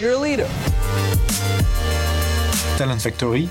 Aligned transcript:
You're 0.00 0.14
a 0.14 0.24
leader. 0.24 0.46
Talent 2.78 2.98
Factory, 2.98 3.48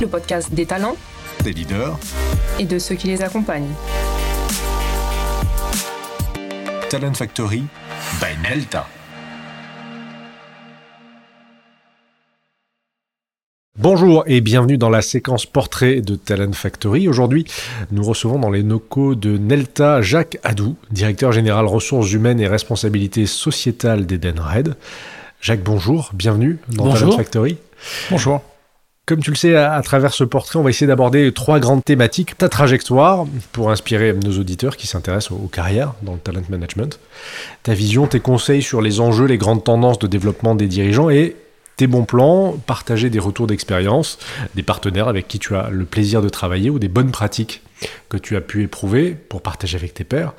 le 0.00 0.08
podcast 0.08 0.52
des 0.52 0.66
talents 0.66 0.96
des 1.44 1.52
leaders, 1.52 1.96
et 2.58 2.64
de 2.64 2.80
ceux 2.80 2.96
qui 2.96 3.06
les 3.06 3.22
accompagnent. 3.22 3.70
Talent 6.90 7.14
Factory 7.14 7.62
by 8.20 8.42
Nelta. 8.42 8.88
Bonjour 13.78 14.24
et 14.26 14.40
bienvenue 14.40 14.78
dans 14.78 14.90
la 14.90 15.02
séquence 15.02 15.46
portrait 15.46 16.00
de 16.00 16.16
Talent 16.16 16.54
Factory. 16.54 17.06
Aujourd'hui, 17.06 17.44
nous 17.92 18.02
recevons 18.02 18.40
dans 18.40 18.50
les 18.50 18.64
locaux 18.64 19.14
de 19.14 19.38
Nelta 19.38 20.02
Jacques 20.02 20.38
Adou, 20.42 20.74
directeur 20.90 21.30
général 21.30 21.66
ressources 21.66 22.10
humaines 22.12 22.40
et 22.40 22.48
responsabilité 22.48 23.26
sociétale 23.26 24.06
d'Edenred. 24.06 24.74
Jacques, 25.40 25.62
bonjour, 25.62 26.10
bienvenue 26.14 26.58
dans 26.68 26.92
Talent 26.92 27.12
Factory. 27.12 27.58
Bonjour. 28.10 28.42
Comme 29.06 29.20
tu 29.20 29.30
le 29.30 29.36
sais, 29.36 29.54
à, 29.54 29.80
travers 29.82 30.12
ce 30.12 30.24
portrait, 30.24 30.58
on 30.58 30.62
va 30.62 30.70
essayer 30.70 30.86
d'aborder 30.86 31.32
trois 31.32 31.60
grandes 31.60 31.84
thématiques. 31.84 32.36
Ta 32.36 32.48
trajectoire, 32.48 33.24
pour 33.52 33.70
inspirer 33.70 34.12
nos 34.12 34.38
auditeurs 34.38 34.76
qui 34.76 34.86
s'intéressent 34.86 35.32
aux, 35.32 35.44
aux, 35.44 35.48
carrières 35.48 35.94
dans 36.02 36.12
le 36.12 36.18
talent 36.18 36.42
management. 36.50 36.98
Ta 37.62 37.72
vision, 37.72 38.06
tes 38.06 38.20
conseils 38.20 38.62
sur 38.62 38.82
les 38.82 39.00
enjeux, 39.00 39.26
les 39.26 39.38
grandes 39.38 39.64
tendances 39.64 39.98
de 40.00 40.08
développement 40.08 40.54
des 40.54 40.66
dirigeants 40.66 41.08
et 41.08 41.36
tes 41.78 41.86
bons 41.86 42.04
plans, 42.04 42.56
partager 42.66 43.08
des 43.08 43.20
retours 43.20 43.46
d'expérience, 43.46 44.18
des 44.56 44.64
partenaires 44.64 45.06
avec 45.06 45.28
qui 45.28 45.38
tu 45.38 45.54
as 45.54 45.70
le 45.70 45.84
plaisir 45.84 46.20
de 46.20 46.28
travailler 46.28 46.68
ou 46.70 46.80
des 46.80 46.88
bonnes 46.88 47.12
pratiques 47.12 47.62
que 48.08 48.16
tu 48.16 48.36
as 48.36 48.40
pu 48.40 48.64
éprouver 48.64 49.12
pour 49.12 49.40
partager 49.40 49.76
avec 49.76 49.94
tes 49.94 50.02
pairs. 50.02 50.34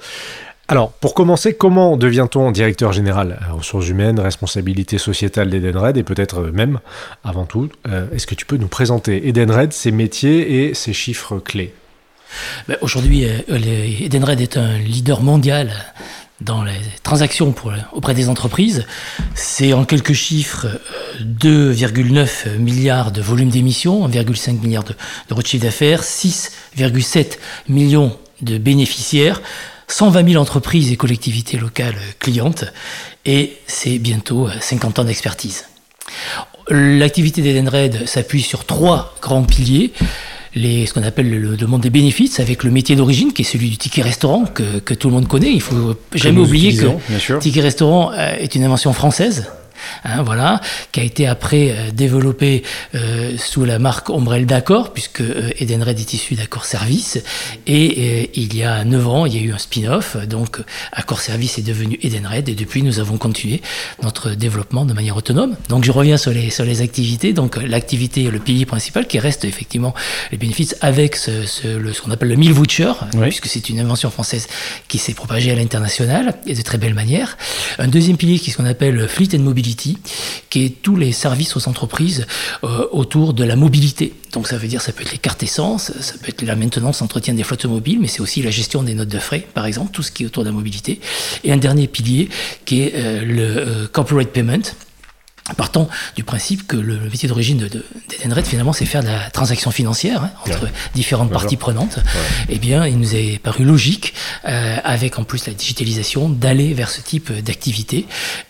Alors, 0.71 0.91
pour 0.91 1.15
commencer, 1.15 1.55
comment 1.55 1.97
devient-on 1.97 2.51
directeur 2.51 2.93
général? 2.93 3.39
Ressources 3.51 3.89
humaines, 3.89 4.19
responsabilité 4.19 4.99
sociétale 4.99 5.49
d'Edenred 5.49 5.97
et 5.97 6.03
peut-être 6.03 6.41
même, 6.41 6.79
avant 7.23 7.45
tout, 7.45 7.69
euh, 7.87 8.05
est-ce 8.13 8.27
que 8.27 8.35
tu 8.35 8.45
peux 8.45 8.57
nous 8.57 8.67
présenter 8.67 9.27
Edenred, 9.27 9.73
ses 9.73 9.89
métiers 9.89 10.67
et 10.67 10.75
ses 10.75 10.93
chiffres 10.93 11.39
clés? 11.39 11.73
Ben, 12.67 12.77
Aujourd'hui, 12.81 13.25
euh, 13.25 13.99
Edenred 13.99 14.39
est 14.41 14.57
un 14.57 14.77
leader 14.77 15.23
mondial 15.23 15.71
dans 16.39 16.63
les 16.63 16.77
transactions 17.01 17.51
auprès 17.91 18.13
des 18.13 18.29
entreprises. 18.29 18.85
C'est 19.33 19.73
en 19.73 19.85
quelques 19.85 20.13
chiffres 20.13 20.67
2,9 21.19 22.59
milliards 22.59 23.11
de 23.11 23.23
volume 23.23 23.49
d'émissions, 23.49 24.07
1,5 24.07 24.61
milliard 24.61 24.83
de, 24.83 24.93
de 24.93 25.57
d'affaires, 25.57 26.03
6,7 26.03 27.39
millions 27.69 28.15
de 28.43 28.59
bénéficiaires, 28.59 29.41
120 29.89 30.29
000 30.31 30.41
entreprises 30.41 30.91
et 30.91 30.95
collectivités 30.95 31.57
locales 31.57 31.97
clientes, 32.19 32.65
et 33.25 33.57
c'est 33.67 33.97
bientôt 33.97 34.47
50 34.59 34.99
ans 34.99 35.03
d'expertise. 35.03 35.65
L'activité 36.69 37.41
d'Edenred 37.41 38.07
s'appuie 38.07 38.41
sur 38.41 38.65
trois 38.65 39.15
grands 39.21 39.43
piliers 39.43 39.91
les, 40.55 40.85
ce 40.85 40.93
qu'on 40.93 41.03
appelle 41.03 41.29
le, 41.29 41.67
monde 41.67 41.81
des 41.81 41.89
bénéfices 41.89 42.39
avec 42.39 42.63
le 42.63 42.71
métier 42.71 42.95
d'origine 42.95 43.33
qui 43.33 43.43
est 43.43 43.45
celui 43.45 43.69
du 43.69 43.77
ticket 43.77 44.01
restaurant 44.01 44.45
que, 44.45 44.79
que, 44.79 44.93
tout 44.93 45.09
le 45.09 45.13
monde 45.13 45.27
connaît. 45.27 45.51
Il 45.51 45.61
faut 45.61 45.95
jamais 46.13 46.39
oublier 46.39 46.75
que 46.75 47.39
ticket 47.39 47.61
restaurant 47.61 48.11
euh, 48.13 48.35
est 48.39 48.55
une 48.55 48.63
invention 48.63 48.93
française 48.93 49.45
Hein, 50.03 50.23
voilà, 50.23 50.61
qui 50.91 50.99
a 50.99 51.03
été 51.03 51.27
après 51.27 51.71
euh, 51.71 51.91
développé 51.91 52.63
euh, 52.95 53.37
sous 53.37 53.65
la 53.65 53.79
marque 53.79 54.09
Ombrelle 54.09 54.45
d'Accord, 54.45 54.93
puisque 54.93 55.21
euh, 55.21 55.51
Edenred 55.59 55.99
est 55.99 56.13
issu 56.13 56.35
d'Accord 56.35 56.65
Service. 56.65 57.21
Et 57.67 58.31
il 58.39 58.55
y 58.55 58.63
a 58.63 58.83
9 58.83 59.07
ans, 59.07 59.25
il 59.25 59.35
y 59.35 59.39
a 59.39 59.41
eu 59.41 59.51
un 59.53 59.57
spin-off, 59.57 60.17
donc 60.27 60.59
Accord 60.91 61.21
Service 61.21 61.57
est 61.57 61.63
devenu 61.63 61.99
Edenred, 62.01 62.47
et 62.49 62.55
depuis 62.55 62.81
nous 62.83 62.99
avons 62.99 63.17
continué 63.17 63.61
notre 64.01 64.31
développement 64.31 64.85
de 64.85 64.93
manière 64.93 65.17
autonome. 65.17 65.55
Donc 65.67 65.83
je 65.83 65.91
reviens 65.91 66.17
sur 66.17 66.31
les, 66.31 66.49
sur 66.49 66.65
les 66.65 66.81
activités, 66.81 67.33
donc 67.33 67.57
l'activité, 67.61 68.29
le 68.31 68.39
pilier 68.39 68.65
principal 68.65 69.07
qui 69.07 69.19
reste 69.19 69.43
effectivement 69.43 69.93
les 70.31 70.37
bénéfices 70.37 70.75
avec 70.81 71.15
ce, 71.15 71.45
ce, 71.45 72.01
qu'on 72.01 72.11
appelle 72.11 72.29
le 72.29 72.35
meal 72.35 72.53
voucher, 72.53 72.91
puisque 73.21 73.47
c'est 73.47 73.69
une 73.69 73.79
invention 73.79 74.09
française 74.09 74.47
qui 74.87 74.97
s'est 74.97 75.13
propagée 75.13 75.51
à 75.51 75.55
l'international 75.55 76.35
et 76.47 76.53
de 76.53 76.61
très 76.61 76.77
belle 76.77 76.93
manière. 76.93 77.37
Un 77.77 77.87
deuxième 77.87 78.17
pilier 78.17 78.39
qui 78.39 78.49
est 78.49 78.53
ce 78.53 78.57
qu'on 78.57 78.65
appelle 78.65 79.07
Fleet 79.07 79.35
and 79.35 79.39
Mobility 79.39 79.68
qui 79.75 80.65
est 80.65 80.81
tous 80.81 80.95
les 80.95 81.11
services 81.11 81.55
aux 81.55 81.67
entreprises 81.67 82.25
euh, 82.63 82.87
autour 82.91 83.33
de 83.33 83.43
la 83.43 83.55
mobilité. 83.55 84.13
Donc 84.33 84.47
ça 84.47 84.57
veut 84.57 84.67
dire 84.67 84.81
ça 84.81 84.91
peut 84.91 85.01
être 85.01 85.11
les 85.11 85.17
cartes 85.17 85.41
essence, 85.43 85.91
ça 85.99 86.13
peut 86.21 86.29
être 86.29 86.41
la 86.43 86.55
maintenance, 86.55 87.01
l'entretien 87.01 87.33
des 87.33 87.43
flottes 87.43 87.65
mobiles, 87.65 87.99
mais 87.99 88.07
c'est 88.07 88.21
aussi 88.21 88.41
la 88.41 88.51
gestion 88.51 88.83
des 88.83 88.93
notes 88.93 89.09
de 89.09 89.19
frais, 89.19 89.47
par 89.53 89.65
exemple, 89.65 89.91
tout 89.91 90.03
ce 90.03 90.11
qui 90.11 90.23
est 90.23 90.25
autour 90.25 90.43
de 90.43 90.49
la 90.49 90.53
mobilité. 90.53 90.99
Et 91.43 91.51
un 91.51 91.57
dernier 91.57 91.87
pilier 91.87 92.29
qui 92.65 92.81
est 92.81 92.93
euh, 92.95 93.23
le 93.23 93.43
euh, 93.43 93.87
corporate 93.87 94.29
payment 94.29 94.73
Partant 95.57 95.89
du 96.15 96.23
principe 96.23 96.67
que 96.67 96.77
le 96.77 96.99
métier 96.99 97.27
d'origine 97.27 97.57
d'Edenred, 97.57 98.43
de, 98.43 98.49
finalement, 98.49 98.73
c'est 98.73 98.85
faire 98.85 99.01
de 99.01 99.07
la 99.07 99.29
transaction 99.29 99.71
financière 99.71 100.23
hein, 100.23 100.31
entre 100.45 100.67
différentes 100.93 101.31
parties 101.31 101.57
prenantes. 101.57 101.99
Eh 102.49 102.59
bien, 102.59 102.85
il 102.85 102.97
nous 102.97 103.15
est 103.15 103.39
paru 103.41 103.63
logique, 103.63 104.13
euh, 104.47 104.77
avec 104.83 105.19
en 105.19 105.23
plus 105.23 105.47
la 105.47 105.53
digitalisation, 105.53 106.29
d'aller 106.29 106.73
vers 106.73 106.89
ce 106.89 107.01
type 107.01 107.31
d'activité 107.31 108.05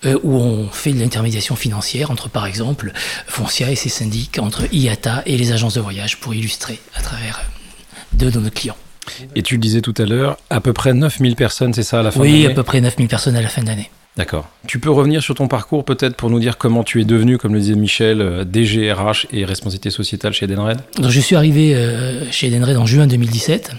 euh, 0.06 0.18
où 0.24 0.36
on 0.36 0.70
fait 0.70 0.92
de 0.92 1.00
l'intermédiation 1.00 1.56
financière 1.56 2.12
entre, 2.12 2.30
par 2.30 2.46
exemple, 2.46 2.92
Foncia 3.28 3.72
et 3.72 3.76
ses 3.76 3.90
syndics, 3.90 4.40
entre 4.40 4.64
IATA 4.74 5.24
et 5.26 5.38
les 5.38 5.52
agences 5.52 5.76
de 5.76 5.82
voyage, 5.82 6.18
pour 6.18 6.34
illustrer 6.34 6.80
à 6.96 7.02
travers 7.02 7.40
euh, 7.40 7.98
deux 8.14 8.32
de 8.32 8.40
nos 8.40 8.50
clients. 8.50 8.78
Et 9.36 9.42
tu 9.42 9.56
le 9.56 9.60
disais 9.60 9.82
tout 9.82 9.94
à 9.98 10.06
l'heure, 10.06 10.38
à 10.50 10.62
peu 10.62 10.74
près 10.74 10.94
9000 10.94 11.36
personnes, 11.36 11.74
c'est 11.74 11.84
ça 11.84 12.00
à 12.00 12.04
la 12.04 12.12
fin 12.12 12.20
de 12.20 12.26
l'année 12.26 12.40
Oui, 12.40 12.46
à 12.46 12.52
peu 12.52 12.64
près 12.64 12.82
9000 12.82 13.08
personnes 13.08 13.36
à 13.36 13.42
la 13.42 13.50
fin 13.50 13.62
de 13.62 13.68
l'année. 13.68 13.90
D'accord. 14.18 14.50
Tu 14.68 14.80
peux 14.80 14.90
revenir 14.90 15.24
sur 15.24 15.36
ton 15.36 15.48
parcours 15.48 15.86
peut-être 15.86 16.16
pour 16.16 16.30
nous 16.30 16.40
dire 16.40 16.58
comment 16.58 16.84
tu 16.84 17.00
es 17.00 17.06
devenu, 17.06 17.38
comme 17.38 17.54
le 17.54 17.60
disait 17.60 17.76
Michel, 17.76 18.22
euh, 18.22 18.44
DGRH 18.44 19.28
et 19.32 19.46
responsabilité 19.46 19.92
sociétale 19.92 20.34
chez 20.34 20.46
Edenred? 20.46 20.82
Je 21.02 21.20
suis 21.20 21.36
arrivé 21.36 21.74
euh, 21.76 22.30
chez 22.32 22.48
Edenred 22.48 22.76
en 22.78 22.86
juin 22.86 23.08
2017. 23.08 23.72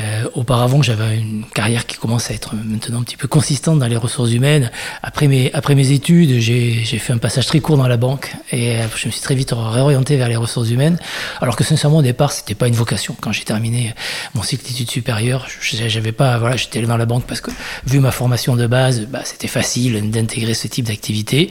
Euh, 0.00 0.28
auparavant, 0.34 0.82
j'avais 0.82 1.18
une 1.18 1.44
carrière 1.54 1.86
qui 1.86 1.96
commence 1.96 2.30
à 2.30 2.34
être 2.34 2.54
maintenant 2.54 3.00
un 3.00 3.02
petit 3.02 3.16
peu 3.16 3.28
consistante 3.28 3.78
dans 3.78 3.86
les 3.86 3.96
ressources 3.96 4.32
humaines. 4.32 4.70
Après 5.02 5.26
mes, 5.26 5.52
après 5.52 5.74
mes 5.74 5.90
études, 5.92 6.38
j'ai 6.38 6.84
fait 6.84 7.12
un 7.12 7.18
passage 7.18 7.46
très 7.46 7.60
court 7.60 7.76
dans 7.76 7.88
la 7.88 7.96
banque 7.96 8.32
et 8.50 8.76
euh, 8.76 8.86
je 8.96 9.06
me 9.06 9.12
suis 9.12 9.20
très 9.20 9.34
vite 9.34 9.52
réorienté 9.54 10.16
vers 10.16 10.28
les 10.28 10.36
ressources 10.36 10.70
humaines. 10.70 10.98
Alors 11.40 11.56
que 11.56 11.64
sincèrement, 11.64 11.98
au 11.98 12.02
départ, 12.02 12.32
c'était 12.32 12.54
pas 12.54 12.68
une 12.68 12.74
vocation. 12.74 13.14
Quand 13.20 13.32
j'ai 13.32 13.44
terminé 13.44 13.94
mon 14.34 14.42
cycle 14.42 14.66
d'études 14.66 14.90
supérieures, 14.90 15.46
j'avais 15.60 16.12
pas, 16.12 16.38
voilà, 16.38 16.56
j'étais 16.56 16.80
dans 16.82 16.96
la 16.96 17.06
banque 17.06 17.24
parce 17.26 17.40
que 17.40 17.50
vu 17.86 18.00
ma 18.00 18.10
formation 18.10 18.56
de 18.56 18.66
base, 18.66 19.06
bah, 19.06 19.20
c'était 19.24 19.48
facile 19.48 20.10
d'intégrer 20.10 20.54
ce 20.54 20.68
type 20.68 20.86
d'activité. 20.86 21.50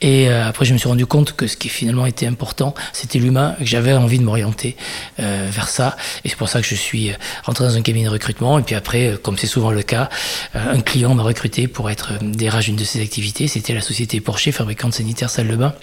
Et 0.00 0.28
euh, 0.28 0.48
après, 0.48 0.64
je 0.64 0.72
me 0.72 0.78
suis 0.78 0.88
rendu 0.88 1.06
compte 1.06 1.34
que 1.34 1.46
ce 1.46 1.56
qui 1.56 1.68
finalement 1.68 2.06
était 2.06 2.26
important, 2.26 2.74
c'était 2.92 3.18
l'humain, 3.18 3.54
que 3.58 3.66
j'avais 3.66 3.92
envie 3.92 4.18
de 4.18 4.24
m'orienter 4.24 4.76
vers 5.18 5.68
ça. 5.68 5.96
Et 6.24 6.28
c'est 6.28 6.36
pour 6.36 6.48
ça 6.48 6.60
que 6.60 6.66
je 6.66 6.74
suis 6.74 7.12
rentré 7.44 7.64
dans 7.64 7.76
un 7.76 7.81
cabinet 7.82 8.06
de 8.06 8.10
recrutement. 8.10 8.58
Et 8.58 8.62
puis 8.62 8.74
après, 8.74 9.08
euh, 9.08 9.16
comme 9.16 9.36
c'est 9.36 9.46
souvent 9.46 9.70
le 9.70 9.82
cas, 9.82 10.08
euh, 10.54 10.74
un 10.74 10.80
client 10.80 11.14
m'a 11.14 11.22
recruté 11.22 11.68
pour 11.68 11.90
être 11.90 12.12
euh, 12.12 12.18
DRH 12.20 12.66
d'une 12.66 12.76
de 12.76 12.84
ses 12.84 13.00
activités. 13.00 13.48
C'était 13.48 13.74
la 13.74 13.80
société 13.80 14.20
Porsche, 14.20 14.50
fabricante 14.50 14.94
sanitaire 14.94 15.30
salle 15.30 15.48
de 15.48 15.56
bain 15.56 15.74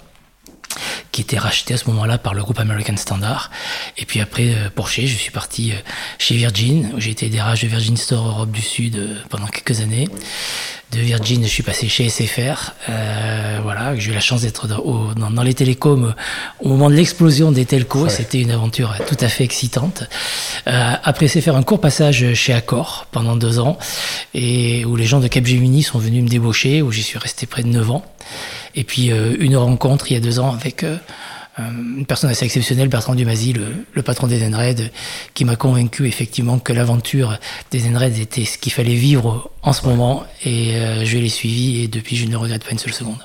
qui 1.12 1.22
était 1.22 1.38
racheté 1.38 1.74
à 1.74 1.76
ce 1.76 1.86
moment-là 1.86 2.18
par 2.18 2.34
le 2.34 2.42
groupe 2.42 2.60
American 2.60 2.96
Standard. 2.96 3.50
Et 3.98 4.04
puis 4.04 4.20
après 4.20 4.54
Porsche, 4.74 5.06
je 5.06 5.16
suis 5.16 5.30
parti 5.30 5.72
chez 6.18 6.36
Virgin, 6.36 6.92
où 6.94 7.00
j'ai 7.00 7.10
été 7.10 7.28
DRH 7.28 7.62
de 7.62 7.68
Virgin 7.68 7.96
Store 7.96 8.26
Europe 8.26 8.50
du 8.50 8.62
Sud 8.62 9.24
pendant 9.28 9.46
quelques 9.46 9.80
années 9.80 10.08
de 10.92 10.98
Virgin, 10.98 11.42
je 11.44 11.48
suis 11.48 11.62
passé 11.62 11.88
chez 11.88 12.08
SFR. 12.08 12.72
Euh, 12.88 13.60
voilà, 13.62 13.96
j'ai 13.96 14.10
eu 14.10 14.14
la 14.14 14.20
chance 14.20 14.42
d'être 14.42 14.66
dans, 14.66 15.14
dans, 15.14 15.42
les 15.42 15.54
télécoms 15.54 16.14
au 16.58 16.68
moment 16.68 16.90
de 16.90 16.96
l'explosion 16.96 17.52
des 17.52 17.64
telcos. 17.64 18.08
C'était 18.08 18.40
une 18.40 18.50
aventure 18.50 18.94
tout 19.06 19.16
à 19.20 19.28
fait 19.28 19.44
excitante. 19.44 20.04
Euh, 20.66 20.92
après 21.04 21.28
SFR, 21.28 21.54
un 21.54 21.62
court 21.62 21.80
passage 21.80 22.34
chez 22.34 22.52
Accor 22.52 23.06
pendant 23.12 23.36
deux 23.36 23.60
ans, 23.60 23.78
et 24.34 24.84
où 24.84 24.96
les 24.96 25.06
gens 25.06 25.20
de 25.20 25.28
Capgemini 25.28 25.82
sont 25.82 25.98
venus 25.98 26.24
me 26.24 26.28
débaucher, 26.28 26.82
où 26.82 26.90
j'y 26.90 27.02
suis 27.02 27.18
resté 27.18 27.46
près 27.46 27.62
de 27.62 27.68
neuf 27.68 27.90
ans. 27.90 28.04
Et 28.74 28.84
puis 28.84 29.10
euh, 29.10 29.36
une 29.38 29.56
rencontre 29.56 30.10
il 30.10 30.14
y 30.14 30.16
a 30.16 30.20
deux 30.20 30.38
ans 30.38 30.52
avec 30.52 30.84
euh, 30.84 30.96
euh, 31.58 31.62
une 31.96 32.06
personne 32.06 32.30
assez 32.30 32.44
exceptionnelle, 32.44 32.88
Bertrand 32.88 33.14
Dumazy, 33.14 33.52
le, 33.52 33.66
le 33.92 34.02
patron 34.02 34.26
d'Edenred, 34.26 34.90
qui 35.34 35.44
m'a 35.44 35.56
convaincu 35.56 36.06
effectivement 36.06 36.58
que 36.58 36.72
l'aventure 36.72 37.38
d'Edenred 37.70 38.16
était 38.18 38.44
ce 38.44 38.58
qu'il 38.58 38.72
fallait 38.72 38.94
vivre 38.94 39.50
en 39.62 39.72
ce 39.72 39.86
moment, 39.86 40.24
et 40.44 40.74
je 41.04 41.18
l'ai 41.18 41.28
suivi, 41.28 41.82
et 41.82 41.88
depuis 41.88 42.16
je 42.16 42.26
ne 42.26 42.36
regrette 42.36 42.64
pas 42.64 42.70
une 42.70 42.78
seule 42.78 42.92
seconde. 42.92 43.18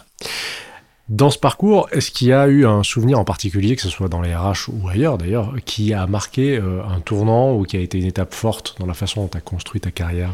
Dans 1.08 1.30
ce 1.30 1.38
parcours, 1.38 1.88
est-ce 1.92 2.10
qu'il 2.10 2.30
y 2.30 2.34
a 2.34 2.48
eu 2.48 2.66
un 2.66 2.82
souvenir 2.82 3.20
en 3.20 3.26
particulier, 3.26 3.76
que 3.76 3.84
ce 3.84 3.90
soit 3.90 4.10
dans 4.10 4.22
les 4.22 4.36
RH 4.36 4.70
ou 4.70 4.90
ailleurs 4.90 5.20
d'ailleurs, 5.20 5.54
qui 5.64 5.94
a 5.94 6.08
marqué 6.08 6.58
un 6.58 7.00
tournant 7.02 7.54
ou 7.54 7.64
qui 7.64 7.78
a 7.78 7.80
été 7.80 8.00
une 8.00 8.06
étape 8.06 8.34
forte 8.34 8.76
dans 8.80 8.88
la 8.88 8.96
façon 8.96 9.22
dont 9.22 9.28
tu 9.28 9.38
as 9.38 9.42
construit 9.42 9.80
ta 9.80 9.92
carrière? 9.92 10.32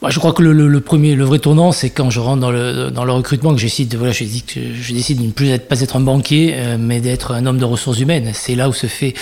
Bah, 0.00 0.10
je 0.10 0.18
crois 0.20 0.32
que 0.32 0.42
le, 0.42 0.52
le- 0.52 0.68
le 0.68 0.80
premier, 0.80 1.16
le 1.16 1.24
vrai 1.24 1.40
tournant, 1.40 1.72
c'est 1.72 1.90
quand 1.90 2.08
je 2.08 2.20
rentre 2.20 2.40
dans 2.40 2.52
le, 2.52 2.90
dans 2.92 3.04
le 3.04 3.10
recrutement 3.12 3.52
que 3.52 3.58
je 3.58 3.64
décide, 3.64 3.88
de- 3.88 3.96
voilà, 3.98 4.12
je, 4.12 4.22
dis 4.22 4.42
que 4.42 4.60
je 4.80 4.92
décide 4.92 5.18
de 5.20 5.26
ne 5.26 5.32
plus 5.32 5.48
être, 5.48 5.66
pas 5.66 5.80
être 5.80 5.96
un 5.96 6.00
banquier, 6.00 6.54
euh, 6.56 6.76
mais 6.78 7.00
d'être 7.00 7.32
un 7.34 7.44
homme 7.46 7.58
de 7.58 7.64
ressources 7.64 7.98
humaines. 7.98 8.30
C'est 8.32 8.54
là 8.54 8.68
où 8.68 8.72
se 8.72 8.86
fait 8.86 9.14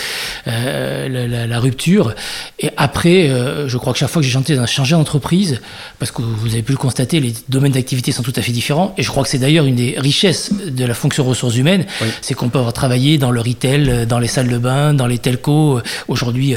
euh, 0.48 1.08
la, 1.08 1.26
la- 1.26 1.46
la 1.46 1.60
rupture. 1.60 2.14
Et 2.58 2.68
après, 2.76 3.30
euh, 3.30 3.68
je 3.68 3.78
crois 3.78 3.94
que 3.94 3.98
chaque 3.98 4.10
fois 4.10 4.20
que 4.20 4.26
j'ai 4.28 4.32
changé, 4.32 4.60
changé 4.66 4.94
d'entreprise, 4.94 5.60
parce 5.98 6.10
que 6.12 6.20
vous 6.20 6.52
avez 6.52 6.62
pu 6.62 6.72
le 6.72 6.78
constater, 6.78 7.20
les 7.20 7.32
domaines 7.48 7.72
d'activité 7.72 8.12
sont 8.12 8.22
tout 8.22 8.34
à 8.36 8.42
fait 8.42 8.52
différents. 8.52 8.94
Et 8.98 9.02
je 9.02 9.08
crois 9.08 9.22
que 9.22 9.30
c'est 9.30 9.38
d'ailleurs 9.38 9.64
une 9.64 9.76
des 9.76 9.94
richesses 9.96 10.50
de 10.66 10.84
la 10.84 10.92
fonction 10.94 11.24
ressources 11.24 11.56
humaines, 11.56 11.86
Oui. 12.02 12.08
c'est 12.20 12.34
qu'on 12.34 12.50
peut 12.50 12.58
avoir 12.58 12.74
travaillé 12.74 13.16
dans 13.16 13.30
le 13.30 13.40
retail, 13.40 13.88
euh, 13.88 14.04
dans 14.04 14.18
les 14.18 14.28
salles 14.28 14.48
de 14.48 14.58
bain, 14.58 14.92
dans 14.92 15.06
les 15.06 15.18
telcos, 15.18 15.78
euh, 15.78 15.82
aujourd'hui 16.08 16.54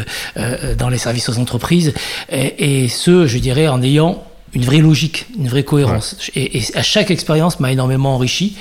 dans 0.78 0.90
les 0.90 0.98
services 0.98 1.30
aux 1.30 1.38
entreprises, 1.40 1.94
et, 2.32 2.84
et 2.84 2.88
ce, 2.90 3.26
je 3.26 3.38
dirais, 3.38 3.68
en 3.70 3.82
ayant 3.82 4.19
une 4.54 4.64
vraie 4.64 4.80
logique, 4.80 5.28
une 5.38 5.48
vraie 5.48 5.64
cohérence. 5.64 6.16
Et, 6.36 6.58
et 6.58 6.64
à 6.76 6.84
chaque 6.84 7.12
expérience 7.12 7.60
m'a 7.60 7.72
énormément 7.72 8.16
enrichi. 8.16 8.56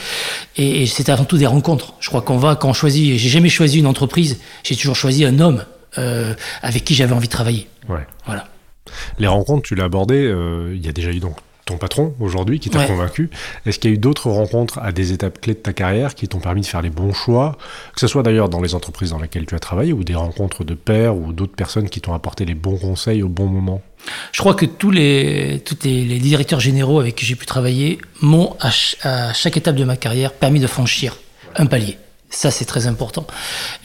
Et, 0.56 0.82
et 0.82 0.86
c'est 0.86 1.08
avant 1.08 1.24
tout 1.24 1.38
des 1.38 1.46
rencontres. 1.46 1.94
Je 2.00 2.08
crois 2.08 2.22
qu'on 2.22 2.38
va, 2.38 2.56
quand 2.56 2.68
on 2.68 2.72
choisit, 2.72 3.18
j'ai 3.18 3.28
jamais 3.28 3.48
choisi 3.48 3.78
une 3.78 3.86
entreprise, 3.86 4.38
j'ai 4.64 4.76
toujours 4.76 4.96
choisi 4.96 5.24
un 5.24 5.38
homme 5.40 5.64
euh, 5.98 6.34
avec 6.62 6.84
qui 6.84 6.94
j'avais 6.94 7.14
envie 7.14 7.28
de 7.28 7.32
travailler. 7.32 7.68
Ouais. 7.88 8.06
Voilà. 8.26 8.46
Les 9.18 9.26
rencontres, 9.26 9.66
tu 9.68 9.74
l'as 9.74 9.84
abordé, 9.84 10.16
euh, 10.16 10.74
il 10.74 10.84
y 10.84 10.88
a 10.88 10.92
déjà 10.92 11.10
eu 11.10 11.20
donc 11.20 11.36
ton 11.68 11.76
patron 11.76 12.14
aujourd'hui 12.20 12.60
qui 12.60 12.70
t'a 12.70 12.78
Ouais. 12.80 12.86
convaincu. 12.86 13.30
Est-ce 13.66 13.78
qu'il 13.78 13.90
y 13.90 13.92
a 13.92 13.96
eu 13.96 13.98
d'autres 13.98 14.30
rencontres 14.30 14.78
à 14.80 14.90
des 14.92 15.12
étapes 15.12 15.40
clés 15.40 15.54
de 15.54 15.58
ta 15.58 15.72
carrière 15.72 16.14
qui 16.14 16.26
t'ont 16.28 16.40
permis 16.40 16.62
de 16.62 16.66
faire 16.66 16.82
les 16.82 16.90
bons 16.90 17.12
choix, 17.12 17.56
que 17.94 18.00
ce 18.00 18.06
soit 18.06 18.22
d'ailleurs 18.22 18.48
dans 18.48 18.60
les 18.60 18.74
entreprises 18.74 19.10
dans 19.10 19.18
lesquelles 19.20 19.46
tu 19.46 19.54
as 19.54 19.58
travaillé 19.58 19.92
ou 19.92 20.02
des 20.04 20.14
rencontres 20.14 20.64
de 20.64 20.74
pairs 20.74 21.16
ou 21.16 21.32
d'autres 21.32 21.54
personnes 21.54 21.88
qui 21.88 22.00
t'ont 22.00 22.14
apporté 22.14 22.44
les 22.44 22.54
bons 22.54 22.76
conseils 22.78 23.22
au 23.22 23.28
bon 23.28 23.46
moment? 23.46 23.82
Je 24.32 24.40
crois 24.40 24.54
que 24.54 24.64
tous 24.66 24.90
les, 24.90 25.60
tous 25.64 25.76
les, 25.84 26.04
les 26.04 26.18
directeurs 26.18 26.60
généraux 26.60 27.00
avec 27.00 27.16
qui 27.16 27.26
j'ai 27.26 27.34
pu 27.34 27.46
travailler 27.46 27.98
m'ont, 28.22 28.54
à, 28.60 28.70
ch- 28.70 28.96
à 29.02 29.32
chaque 29.34 29.56
étape 29.56 29.76
de 29.76 29.84
ma 29.84 29.96
carrière, 29.96 30.32
permis 30.32 30.60
de 30.60 30.66
franchir 30.66 31.16
un 31.56 31.66
palier. 31.66 31.98
Ça, 32.30 32.50
c'est 32.50 32.66
très 32.66 32.86
important. 32.86 33.26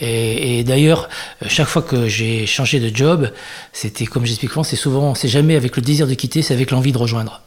Et, 0.02 0.60
et 0.60 0.64
d'ailleurs, 0.66 1.08
chaque 1.48 1.68
fois 1.68 1.82
que 1.82 2.08
j'ai 2.10 2.46
changé 2.46 2.80
de 2.82 2.94
job, 2.96 3.32
c'était, 3.72 4.06
comme 4.06 4.26
j'explique 4.26 4.52
souvent, 4.52 4.64
c'est 4.64 4.76
souvent, 4.76 5.16
c'est 5.16 5.30
jamais 5.30 5.56
avec 5.56 5.76
le 5.78 5.82
désir 5.82 6.08
de 6.08 6.14
quitter, 6.14 6.42
c'est 6.42 6.54
avec 6.54 6.70
l'envie 6.72 6.92
de 6.92 6.98
rejoindre. 6.98 7.42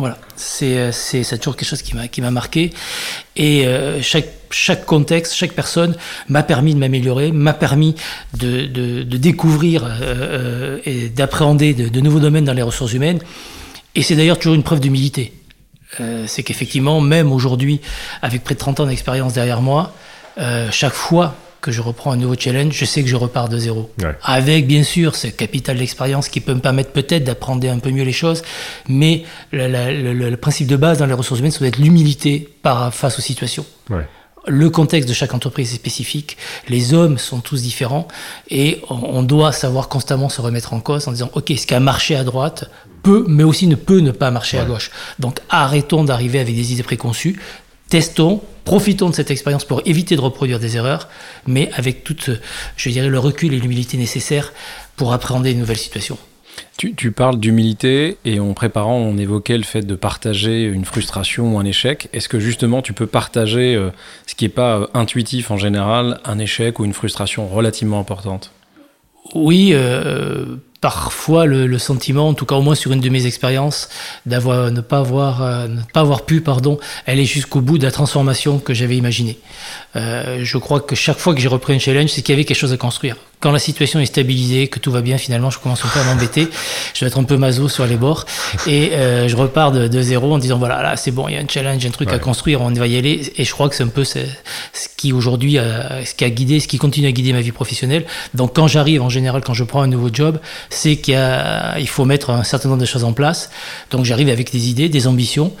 Voilà, 0.00 0.16
c'est 0.34 0.78
euh, 0.78 1.36
toujours 1.36 1.56
quelque 1.56 1.68
chose 1.68 1.82
qui 1.82 2.22
m'a 2.22 2.30
marqué 2.30 2.70
et 3.36 3.66
euh, 3.66 4.00
chaque 4.00 4.28
chaque 4.50 4.86
contexte, 4.86 5.34
chaque 5.34 5.52
personne 5.52 5.94
m'a 6.30 6.42
permis 6.42 6.72
de 6.72 6.78
m'améliorer, 6.78 7.32
m'a 7.32 7.52
permis 7.52 7.94
de, 8.32 8.64
de, 8.64 9.16
découvrir 9.18 9.86
euh, 9.86 10.78
et 10.86 11.10
d'appréhender 11.10 11.74
de, 11.74 12.00
nouveaux 12.00 12.18
domaines 12.18 12.46
dans 12.46 12.54
les 12.54 12.62
ressources 12.62 12.94
humaines. 12.94 13.20
Et 13.94 14.02
c'est 14.02 14.16
d'ailleurs 14.16 14.38
toujours 14.38 14.54
une 14.54 14.62
preuve 14.62 14.80
d'humilité. 14.80 15.34
C'est 16.26 16.42
qu'effectivement, 16.42 17.00
même 17.00 17.30
aujourd'hui, 17.30 17.80
avec 18.22 18.42
près 18.42 18.54
de 18.54 18.58
30 18.58 18.80
ans 18.80 18.86
d'expérience 18.86 19.34
derrière 19.34 19.60
moi, 19.60 19.92
chaque 20.72 20.94
fois 20.94 21.36
que 21.60 21.70
je 21.72 21.80
reprends 21.82 22.12
un 22.12 22.16
nouveau 22.16 22.34
challenge, 22.38 22.72
je 22.74 22.84
sais 22.84 23.02
que 23.02 23.08
je 23.08 23.16
repars 23.16 23.48
de 23.48 23.58
zéro. 23.58 23.90
Ouais. 24.02 24.14
Avec 24.22 24.66
bien 24.66 24.82
sûr 24.82 25.14
ce 25.14 25.26
capital 25.28 25.76
d'expérience 25.78 26.28
qui 26.28 26.40
peut 26.40 26.54
me 26.54 26.60
permettre 26.60 26.90
peut-être 26.90 27.24
d'apprendre 27.24 27.68
un 27.68 27.78
peu 27.78 27.90
mieux 27.90 28.04
les 28.04 28.12
choses, 28.12 28.42
mais 28.88 29.24
la- 29.52 29.68
la- 29.68 29.92
le, 29.92 30.36
principe 30.36 30.66
de 30.68 30.76
base 30.76 30.98
dans 30.98 31.06
les 31.06 31.12
ressources 31.14 31.40
humaines, 31.40 31.52
ça 31.52 31.58
doit 31.58 31.68
être 31.68 31.78
l'humilité 31.78 32.48
face 32.92 33.18
aux 33.18 33.22
situations. 33.22 33.66
Ouais. 33.90 34.06
Le 34.46 34.70
contexte 34.70 35.06
de 35.06 35.12
chaque 35.12 35.34
entreprise 35.34 35.70
est 35.72 35.76
spécifique, 35.76 36.38
les 36.70 36.94
hommes 36.94 37.18
sont 37.18 37.40
tous 37.40 37.60
différents 37.60 38.08
et 38.48 38.80
on 38.88 38.94
on 39.18 39.22
doit 39.22 39.52
savoir 39.52 39.88
constamment 39.90 40.30
se 40.30 40.40
remettre 40.40 40.72
en 40.72 40.80
cause 40.80 41.06
en 41.08 41.12
disant 41.12 41.30
ok 41.34 41.52
ce 41.58 41.66
qui 41.66 41.74
a 41.74 41.80
marché 41.80 42.16
à 42.16 42.24
droite 42.24 42.70
peut 43.02 43.26
mais 43.28 43.44
aussi 43.44 43.66
ne 43.66 43.74
peut 43.74 44.00
ne 44.00 44.12
pas 44.12 44.30
marcher 44.30 44.58
à 44.58 44.64
gauche. 44.64 44.90
Donc 45.18 45.40
arrêtons 45.50 46.04
d'arriver 46.04 46.40
avec 46.40 46.54
des 46.56 46.72
idées 46.72 46.82
préconçues, 46.82 47.38
testons, 47.90 48.40
profitons 48.70 49.10
de 49.10 49.16
cette 49.16 49.32
expérience 49.32 49.64
pour 49.64 49.82
éviter 49.84 50.14
de 50.14 50.20
reproduire 50.20 50.60
des 50.60 50.76
erreurs, 50.76 51.08
mais 51.44 51.72
avec 51.72 52.04
toute 52.04 52.30
je 52.76 52.88
dirais 52.88 53.08
le 53.08 53.18
recul 53.18 53.52
et 53.52 53.58
l'humilité 53.58 53.96
nécessaires 53.96 54.52
pour 54.94 55.12
appréhender 55.12 55.50
une 55.50 55.58
nouvelle 55.58 55.76
situation. 55.76 56.16
Tu, 56.76 56.94
tu 56.94 57.10
parles 57.10 57.40
d'humilité 57.40 58.16
et 58.24 58.38
en 58.38 58.54
préparant, 58.54 58.94
on 58.94 59.18
évoquait 59.18 59.58
le 59.58 59.64
fait 59.64 59.82
de 59.82 59.96
partager 59.96 60.62
une 60.62 60.84
frustration 60.84 61.56
ou 61.56 61.58
un 61.58 61.64
échec. 61.64 62.08
Est-ce 62.12 62.28
que 62.28 62.38
justement 62.38 62.80
tu 62.80 62.92
peux 62.92 63.08
partager 63.08 63.74
euh, 63.74 63.90
ce 64.28 64.36
qui 64.36 64.44
n'est 64.44 64.50
pas 64.50 64.76
euh, 64.76 64.86
intuitif 64.94 65.50
en 65.50 65.56
général, 65.56 66.20
un 66.24 66.38
échec 66.38 66.78
ou 66.78 66.84
une 66.84 66.94
frustration 66.94 67.48
relativement 67.48 67.98
importante? 67.98 68.52
Oui, 69.34 69.70
euh, 69.72 70.58
parfois 70.80 71.46
le, 71.46 71.66
le 71.66 71.78
sentiment, 71.78 72.28
en 72.28 72.34
tout 72.34 72.46
cas 72.46 72.56
au 72.56 72.62
moins 72.62 72.74
sur 72.74 72.92
une 72.92 73.00
de 73.00 73.08
mes 73.08 73.26
expériences, 73.26 73.88
d'avoir 74.26 74.70
ne 74.70 74.80
pas 74.80 74.98
avoir 74.98 75.42
euh, 75.42 75.68
ne 75.68 75.82
pas 75.92 76.00
avoir 76.00 76.24
pu, 76.24 76.40
pardon, 76.40 76.78
aller 77.06 77.24
jusqu'au 77.24 77.60
bout 77.60 77.78
de 77.78 77.84
la 77.84 77.90
transformation 77.90 78.58
que 78.58 78.74
j'avais 78.74 78.96
imaginée. 78.96 79.38
Euh, 79.96 80.40
je 80.42 80.58
crois 80.58 80.80
que 80.80 80.94
chaque 80.94 81.18
fois 81.18 81.34
que 81.34 81.40
j'ai 81.40 81.48
repris 81.48 81.74
un 81.74 81.78
challenge, 81.78 82.10
c'est 82.10 82.22
qu'il 82.22 82.32
y 82.32 82.36
avait 82.36 82.44
quelque 82.44 82.56
chose 82.56 82.72
à 82.72 82.76
construire. 82.76 83.16
Quand 83.40 83.52
la 83.52 83.58
situation 83.58 84.00
est 84.00 84.04
stabilisée, 84.06 84.68
que 84.68 84.78
tout 84.78 84.90
va 84.92 85.00
bien, 85.00 85.16
finalement, 85.16 85.48
je 85.48 85.58
commence 85.58 85.82
un 85.84 85.88
peu 85.88 85.98
à 85.98 86.04
m'embêter. 86.04 86.46
Je 86.92 87.00
vais 87.00 87.06
être 87.06 87.18
un 87.18 87.24
peu 87.24 87.38
maso 87.38 87.68
sur 87.70 87.86
les 87.86 87.96
bords 87.96 88.26
et 88.66 88.90
euh, 88.92 89.28
je 89.28 89.36
repars 89.36 89.72
de, 89.72 89.88
de 89.88 90.02
zéro 90.02 90.34
en 90.34 90.38
disant 90.38 90.58
voilà, 90.58 90.82
là 90.82 90.96
c'est 90.96 91.10
bon, 91.10 91.26
il 91.26 91.34
y 91.34 91.38
a 91.38 91.40
un 91.40 91.48
challenge, 91.48 91.84
un 91.86 91.90
truc 91.90 92.10
à 92.10 92.18
construire, 92.18 92.60
on 92.60 92.70
va 92.70 92.86
y 92.86 92.98
aller. 92.98 93.32
Et 93.36 93.44
je 93.46 93.52
crois 93.52 93.70
que 93.70 93.74
c'est 93.74 93.82
un 93.82 93.88
peu 93.88 94.04
ce, 94.04 94.18
ce 94.74 94.88
qui 94.94 95.14
aujourd'hui, 95.14 95.56
a- 95.58 96.04
ce 96.04 96.14
qui 96.14 96.24
a 96.24 96.28
guidé, 96.30 96.60
ce 96.60 96.68
qui 96.68 96.76
continue 96.76 97.06
à 97.06 97.12
guider 97.12 97.32
ma 97.32 97.40
vie 97.40 97.50
professionnelle. 97.52 98.04
Donc 98.34 98.54
quand 98.56 98.66
j'arrive, 98.68 99.00
en 99.00 99.08
général, 99.08 99.42
quand 99.42 99.54
je 99.54 99.64
prends 99.64 99.80
un 99.80 99.86
nouveau 99.88 100.10
job, 100.12 100.38
c'est 100.68 100.96
qu'il 100.96 101.18
il 101.78 101.88
faut 101.88 102.04
mettre 102.04 102.28
un 102.30 102.44
certain 102.44 102.68
nombre 102.68 102.82
de 102.82 102.86
choses 102.86 103.04
en 103.04 103.14
place. 103.14 103.48
Donc 103.90 104.04
j'arrive 104.04 104.28
avec 104.28 104.52
des 104.52 104.68
idées, 104.68 104.90
des 104.90 105.06
ambitions. 105.06 105.52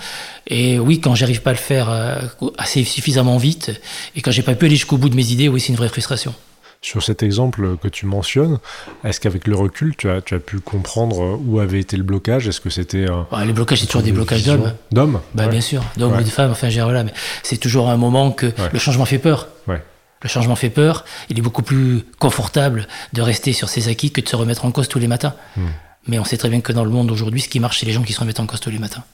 Et 0.48 0.78
oui, 0.78 1.00
quand 1.00 1.14
j'arrive 1.14 1.40
pas 1.40 1.50
à 1.50 1.54
le 1.54 1.58
faire 1.58 1.88
euh, 1.88 2.16
assez 2.58 2.84
suffisamment 2.84 3.38
vite, 3.38 3.70
et 4.16 4.20
quand 4.20 4.32
j'ai 4.32 4.42
pas 4.42 4.54
pu 4.54 4.66
aller 4.66 4.74
jusqu'au 4.76 4.98
bout 4.98 5.08
de 5.08 5.16
mes 5.16 5.30
idées, 5.32 5.48
oui, 5.48 5.60
c'est 5.60 5.68
une 5.68 5.76
vraie 5.76 5.88
frustration. 5.88 6.34
Sur 6.82 7.02
cet 7.02 7.22
exemple 7.22 7.76
que 7.76 7.88
tu 7.88 8.06
mentionnes, 8.06 8.58
est-ce 9.04 9.20
qu'avec 9.20 9.46
le 9.46 9.54
recul, 9.54 9.94
tu 9.96 10.08
as, 10.08 10.22
tu 10.22 10.34
as 10.34 10.38
pu 10.38 10.60
comprendre 10.60 11.22
euh, 11.22 11.36
où 11.38 11.60
avait 11.60 11.78
été 11.78 11.98
le 11.98 12.02
blocage? 12.02 12.48
Est-ce 12.48 12.60
que 12.62 12.70
c'était 12.70 13.06
un. 13.06 13.26
Ouais, 13.30 13.44
les 13.44 13.52
blocages, 13.52 13.80
c'est 13.80 13.86
toujours 13.86 14.02
des 14.02 14.12
blocages 14.12 14.44
d'hommes. 14.44 14.72
D'hommes? 14.90 15.20
Bah, 15.34 15.44
Ouais. 15.44 15.50
bien 15.50 15.60
sûr, 15.60 15.82
d'hommes 15.98 16.12
Ouais. 16.14 16.20
ou 16.20 16.24
de 16.24 16.28
femmes, 16.30 16.50
enfin, 16.52 16.70
j'ai 16.70 16.80
voilà, 16.80 17.04
mais 17.04 17.12
c'est 17.42 17.58
toujours 17.58 17.90
un 17.90 17.98
moment 17.98 18.30
que 18.32 18.50
le 18.72 18.78
changement 18.78 19.04
fait 19.04 19.18
peur. 19.18 19.48
Ouais. 19.68 19.82
Le 20.22 20.28
changement 20.30 20.56
fait 20.56 20.70
peur. 20.70 21.04
Il 21.28 21.38
est 21.38 21.42
beaucoup 21.42 21.62
plus 21.62 22.02
confortable 22.18 22.88
de 23.12 23.20
rester 23.20 23.52
sur 23.52 23.68
ses 23.68 23.88
acquis 23.88 24.10
que 24.10 24.22
de 24.22 24.28
se 24.28 24.36
remettre 24.36 24.64
en 24.64 24.70
cause 24.72 24.88
tous 24.88 24.98
les 24.98 25.06
matins. 25.06 25.34
Hmm. 25.58 25.66
Mais 26.08 26.18
on 26.18 26.24
sait 26.24 26.38
très 26.38 26.48
bien 26.48 26.62
que 26.62 26.72
dans 26.72 26.84
le 26.84 26.90
monde 26.90 27.10
aujourd'hui, 27.10 27.42
ce 27.42 27.48
qui 27.48 27.60
marche, 27.60 27.80
c'est 27.80 27.86
les 27.86 27.92
gens 27.92 28.02
qui 28.02 28.14
se 28.14 28.20
remettent 28.20 28.40
en 28.40 28.46
cause 28.46 28.60
tous 28.60 28.70
les 28.70 28.78
matins. 28.78 29.04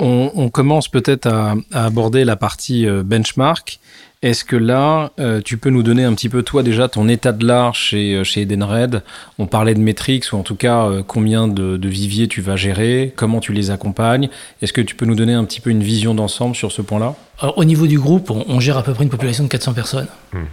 On, 0.00 0.32
on 0.34 0.48
commence 0.48 0.88
peut-être 0.88 1.26
à, 1.26 1.54
à 1.72 1.84
aborder 1.84 2.24
la 2.24 2.36
partie 2.36 2.86
euh, 2.86 3.02
benchmark. 3.04 3.78
Est-ce 4.22 4.44
que 4.44 4.56
là, 4.56 5.12
euh, 5.18 5.40
tu 5.42 5.56
peux 5.56 5.70
nous 5.70 5.82
donner 5.82 6.04
un 6.04 6.12
petit 6.12 6.28
peu, 6.28 6.42
toi 6.42 6.62
déjà, 6.62 6.88
ton 6.88 7.08
état 7.08 7.32
de 7.32 7.46
l'art 7.46 7.74
chez, 7.74 8.16
euh, 8.16 8.24
chez 8.24 8.42
Edenred? 8.42 9.02
On 9.38 9.46
parlait 9.46 9.72
de 9.72 9.80
métriques, 9.80 10.26
ou 10.32 10.36
en 10.36 10.42
tout 10.42 10.56
cas, 10.56 10.84
euh, 10.84 11.02
combien 11.02 11.48
de, 11.48 11.78
de 11.78 11.88
viviers 11.88 12.28
tu 12.28 12.42
vas 12.42 12.54
gérer, 12.54 13.14
comment 13.16 13.40
tu 13.40 13.54
les 13.54 13.70
accompagnes. 13.70 14.28
Est-ce 14.60 14.74
que 14.74 14.82
tu 14.82 14.94
peux 14.94 15.06
nous 15.06 15.14
donner 15.14 15.32
un 15.32 15.44
petit 15.44 15.60
peu 15.60 15.70
une 15.70 15.82
vision 15.82 16.14
d'ensemble 16.14 16.54
sur 16.54 16.70
ce 16.70 16.82
point-là? 16.82 17.14
Alors, 17.38 17.56
au 17.56 17.64
niveau 17.64 17.86
du 17.86 17.98
groupe, 17.98 18.30
on, 18.30 18.44
on 18.46 18.60
gère 18.60 18.76
à 18.76 18.82
peu 18.82 18.92
près 18.92 19.04
une 19.04 19.10
population 19.10 19.44
de 19.44 19.48
400 19.48 19.72
personnes. 19.72 20.08
Hmm. 20.34 20.44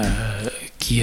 Euh, 0.00 0.04
qui, 0.80 1.02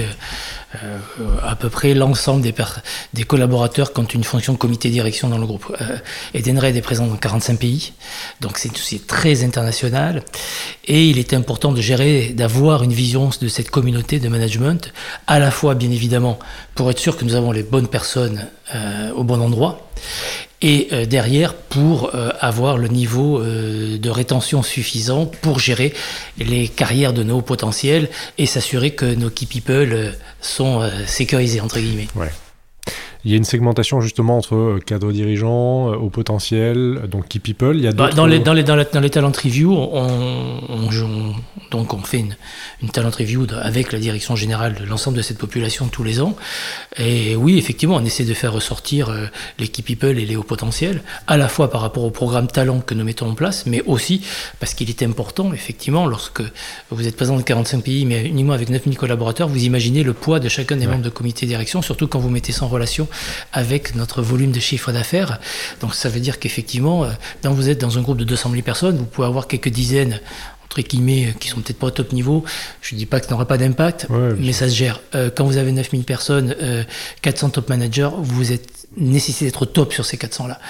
euh, 0.74 0.98
à 1.42 1.54
peu 1.54 1.68
près 1.68 1.92
l'ensemble 1.92 2.42
des, 2.42 3.24
collaborateurs 3.24 3.92
qui 3.92 4.00
ont 4.00 4.04
une 4.04 4.24
fonction 4.24 4.54
de 4.54 4.58
comité 4.58 4.88
direction 4.88 5.28
dans 5.28 5.38
le 5.38 5.46
groupe. 5.46 5.66
Euh, 5.80 5.98
Edenred 6.34 6.74
est 6.74 6.80
présent 6.80 7.06
dans 7.06 7.16
45 7.16 7.58
pays, 7.58 7.92
donc 8.40 8.58
c'est 8.58 8.74
c'est 8.76 9.06
très 9.06 9.44
international. 9.44 10.22
Et 10.86 11.06
il 11.06 11.18
est 11.18 11.34
important 11.34 11.72
de 11.72 11.80
gérer, 11.80 12.30
d'avoir 12.30 12.82
une 12.82 12.92
vision 12.92 13.30
de 13.40 13.48
cette 13.48 13.70
communauté 13.70 14.18
de 14.18 14.28
management, 14.28 14.92
à 15.26 15.38
la 15.38 15.50
fois 15.50 15.74
bien 15.74 15.90
évidemment 15.90 16.38
pour 16.74 16.90
être 16.90 16.98
sûr 16.98 17.16
que 17.16 17.24
nous 17.24 17.34
avons 17.34 17.52
les 17.52 17.62
bonnes 17.62 17.88
personnes 17.88 18.46
euh, 18.74 19.12
au 19.12 19.24
bon 19.24 19.40
endroit, 19.40 19.90
et 20.62 20.88
euh, 20.92 21.06
derrière 21.06 21.54
pour 21.54 22.14
euh, 22.14 22.30
avoir 22.40 22.78
le 22.78 22.88
niveau 22.88 23.40
euh, 23.40 23.98
de 23.98 24.10
rétention 24.10 24.62
suffisant 24.62 25.26
pour 25.26 25.58
gérer 25.58 25.92
les 26.38 26.68
carrières 26.68 27.12
de 27.12 27.22
nos 27.22 27.42
potentiels 27.42 28.08
et 28.38 28.46
s'assurer 28.46 28.92
que 28.92 29.06
nos 29.06 29.30
key 29.30 29.46
people 29.46 30.14
sont 30.40 30.88
sécurisés 31.06 31.60
entre 31.60 31.78
guillemets. 31.78 32.08
Il 33.24 33.30
y 33.30 33.34
a 33.34 33.36
une 33.36 33.44
segmentation 33.44 34.00
justement 34.00 34.36
entre 34.38 34.56
euh, 34.56 34.78
cadre 34.84 35.12
dirigeant, 35.12 35.92
euh, 35.92 35.96
au 35.96 36.10
potentiel, 36.10 37.02
donc 37.08 37.28
key 37.28 37.38
people. 37.38 37.76
Il 37.76 37.84
y 37.84 37.86
a 37.86 37.92
Bah, 37.92 38.10
dans, 38.10 38.26
les, 38.26 38.40
dans, 38.40 38.52
les, 38.52 38.64
dans, 38.64 38.74
la- 38.74 38.84
dans 38.84 38.98
les 39.00 39.10
talent 39.10 39.30
review, 39.30 39.72
on, 39.72 40.58
on- 40.68 40.88
on- 40.88 41.34
donc 41.70 41.94
on 41.94 41.98
fait 42.02 42.18
une, 42.18 42.36
une 42.82 42.88
talent 42.90 43.10
review 43.16 43.46
avec 43.62 43.92
la 43.92 43.98
direction 44.00 44.34
générale 44.34 44.74
de 44.74 44.84
l'ensemble 44.84 45.16
de 45.16 45.22
cette 45.22 45.38
population 45.38 45.86
tous 45.86 46.02
les 46.02 46.20
ans. 46.20 46.34
Et 46.98 47.36
oui, 47.36 47.58
effectivement, 47.58 47.94
on 47.96 48.04
essaie 48.04 48.24
de 48.24 48.34
faire 48.34 48.52
ressortir 48.52 49.08
euh, 49.10 49.26
les 49.58 49.68
key 49.68 49.82
people 49.82 50.18
et 50.18 50.26
les 50.26 50.34
hauts 50.36 50.42
potentiels, 50.42 51.02
à 51.28 51.36
la 51.36 51.48
fois 51.48 51.70
par 51.70 51.80
rapport 51.80 52.02
au 52.04 52.10
programme 52.10 52.48
talent 52.48 52.80
que 52.80 52.94
nous 52.94 53.04
mettons 53.04 53.30
en 53.30 53.34
place, 53.34 53.66
mais 53.66 53.82
aussi 53.86 54.22
parce 54.58 54.74
qu'il 54.74 54.90
est 54.90 55.02
important, 55.02 55.52
effectivement, 55.52 56.06
lorsque 56.06 56.42
vous 56.90 57.06
êtes 57.06 57.14
présent 57.16 57.36
dans 57.36 57.42
45 57.42 57.84
pays, 57.84 58.04
mais 58.04 58.26
uniquement 58.26 58.52
avec 58.54 58.68
9000 58.68 58.98
collaborateurs, 58.98 59.48
vous 59.48 59.62
imaginez 59.64 60.02
le 60.02 60.12
poids 60.12 60.40
de 60.40 60.48
chacun 60.48 60.76
des 60.76 60.86
membres 60.88 61.02
de 61.04 61.08
comité 61.10 61.46
de 61.46 61.50
direction, 61.50 61.82
surtout 61.82 62.08
quand 62.08 62.18
vous 62.18 62.30
mettez 62.30 62.50
ça 62.52 62.64
en 62.64 62.68
relation 62.68 63.06
avec 63.52 63.94
notre 63.94 64.22
volume 64.22 64.52
de 64.52 64.60
chiffre 64.60 64.92
d'affaires. 64.92 65.38
Donc 65.80 65.94
ça 65.94 66.08
veut 66.08 66.20
dire 66.20 66.38
qu'effectivement, 66.38 67.04
euh, 67.04 67.10
quand 67.42 67.52
vous 67.52 67.68
êtes 67.68 67.80
dans 67.80 67.98
un 67.98 68.02
groupe 68.02 68.18
de 68.18 68.24
200 68.24 68.50
000 68.50 68.62
personnes, 68.62 68.96
vous 68.96 69.04
pouvez 69.04 69.26
avoir 69.26 69.46
quelques 69.46 69.70
dizaines 69.70 70.20
entre 70.72 70.88
guillemets, 70.88 71.26
euh, 71.26 71.32
qui 71.38 71.48
sont 71.48 71.60
peut-être 71.60 71.78
pas 71.78 71.88
au 71.88 71.90
top 71.90 72.12
niveau. 72.12 72.44
Je 72.80 72.94
dis 72.94 73.06
pas 73.06 73.20
que 73.20 73.26
ça 73.26 73.32
n'aura 73.32 73.46
pas 73.46 73.58
d'impact, 73.58 74.06
Ouais, 74.08 74.34
mais 74.38 74.52
ça 74.52 74.68
se 74.68 74.74
gère. 74.74 75.00
Euh, 75.14 75.30
quand 75.34 75.44
vous 75.44 75.58
avez 75.58 75.72
9000 75.72 76.04
personnes, 76.04 76.54
euh, 76.62 76.82
400 77.20 77.50
top 77.50 77.68
managers, 77.68 78.10
vous 78.18 78.52
êtes 78.52 78.81
nécessité 78.96 79.46
d'être 79.46 79.64
top 79.66 79.92
sur 79.92 80.04
ces 80.04 80.16
400-là. 80.16 80.60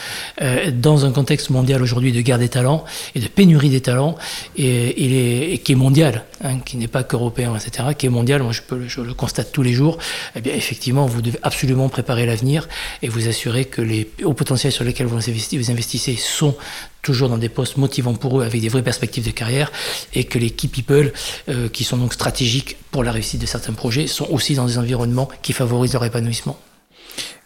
Euh, 0.40 0.70
dans 0.70 1.04
un 1.04 1.12
contexte 1.12 1.50
mondial 1.50 1.82
aujourd'hui 1.82 2.12
de 2.12 2.20
guerre 2.20 2.38
des 2.38 2.48
talents 2.48 2.84
et 3.14 3.20
de 3.20 3.28
pénurie 3.28 3.70
des 3.70 3.80
talents, 3.80 4.16
et, 4.56 4.66
et 4.66 5.52
et 5.54 5.58
qui 5.58 5.72
est 5.72 5.76
mondial, 5.76 6.24
hein, 6.42 6.58
qui 6.60 6.76
n'est 6.76 6.88
pas 6.88 7.02
qu'européen, 7.02 7.54
etc., 7.56 7.88
qui 7.96 8.06
est 8.06 8.10
mondial, 8.10 8.42
moi 8.42 8.52
je, 8.52 8.62
peux, 8.62 8.86
je 8.86 9.00
le 9.00 9.14
constate 9.14 9.52
tous 9.52 9.62
les 9.62 9.72
jours, 9.72 9.98
eh 10.36 10.40
bien 10.40 10.54
effectivement, 10.54 11.06
vous 11.06 11.22
devez 11.22 11.38
absolument 11.42 11.88
préparer 11.88 12.26
l'avenir 12.26 12.68
et 13.02 13.08
vous 13.08 13.28
assurer 13.28 13.64
que 13.64 13.82
les 13.82 14.10
hauts 14.24 14.34
potentiels 14.34 14.72
sur 14.72 14.84
lesquels 14.84 15.06
vous 15.06 15.18
investi- 15.18 15.58
vous 15.58 15.70
investissez 15.70 16.16
sont 16.16 16.54
toujours 17.02 17.28
dans 17.28 17.38
des 17.38 17.48
postes 17.48 17.76
motivants 17.76 18.14
pour 18.14 18.40
eux, 18.40 18.44
avec 18.44 18.60
des 18.60 18.68
vraies 18.68 18.82
perspectives 18.82 19.24
de 19.24 19.30
carrière, 19.32 19.72
et 20.14 20.24
que 20.24 20.38
les 20.38 20.50
key 20.50 20.68
people, 20.68 21.12
euh, 21.48 21.68
qui 21.68 21.82
sont 21.84 21.96
donc 21.96 22.14
stratégiques 22.14 22.76
pour 22.92 23.02
la 23.02 23.10
réussite 23.12 23.40
de 23.40 23.46
certains 23.46 23.72
projets, 23.72 24.06
sont 24.06 24.28
aussi 24.30 24.54
dans 24.54 24.66
des 24.66 24.78
environnements 24.78 25.28
qui 25.42 25.52
favorisent 25.52 25.94
leur 25.94 26.04
épanouissement. 26.04 26.58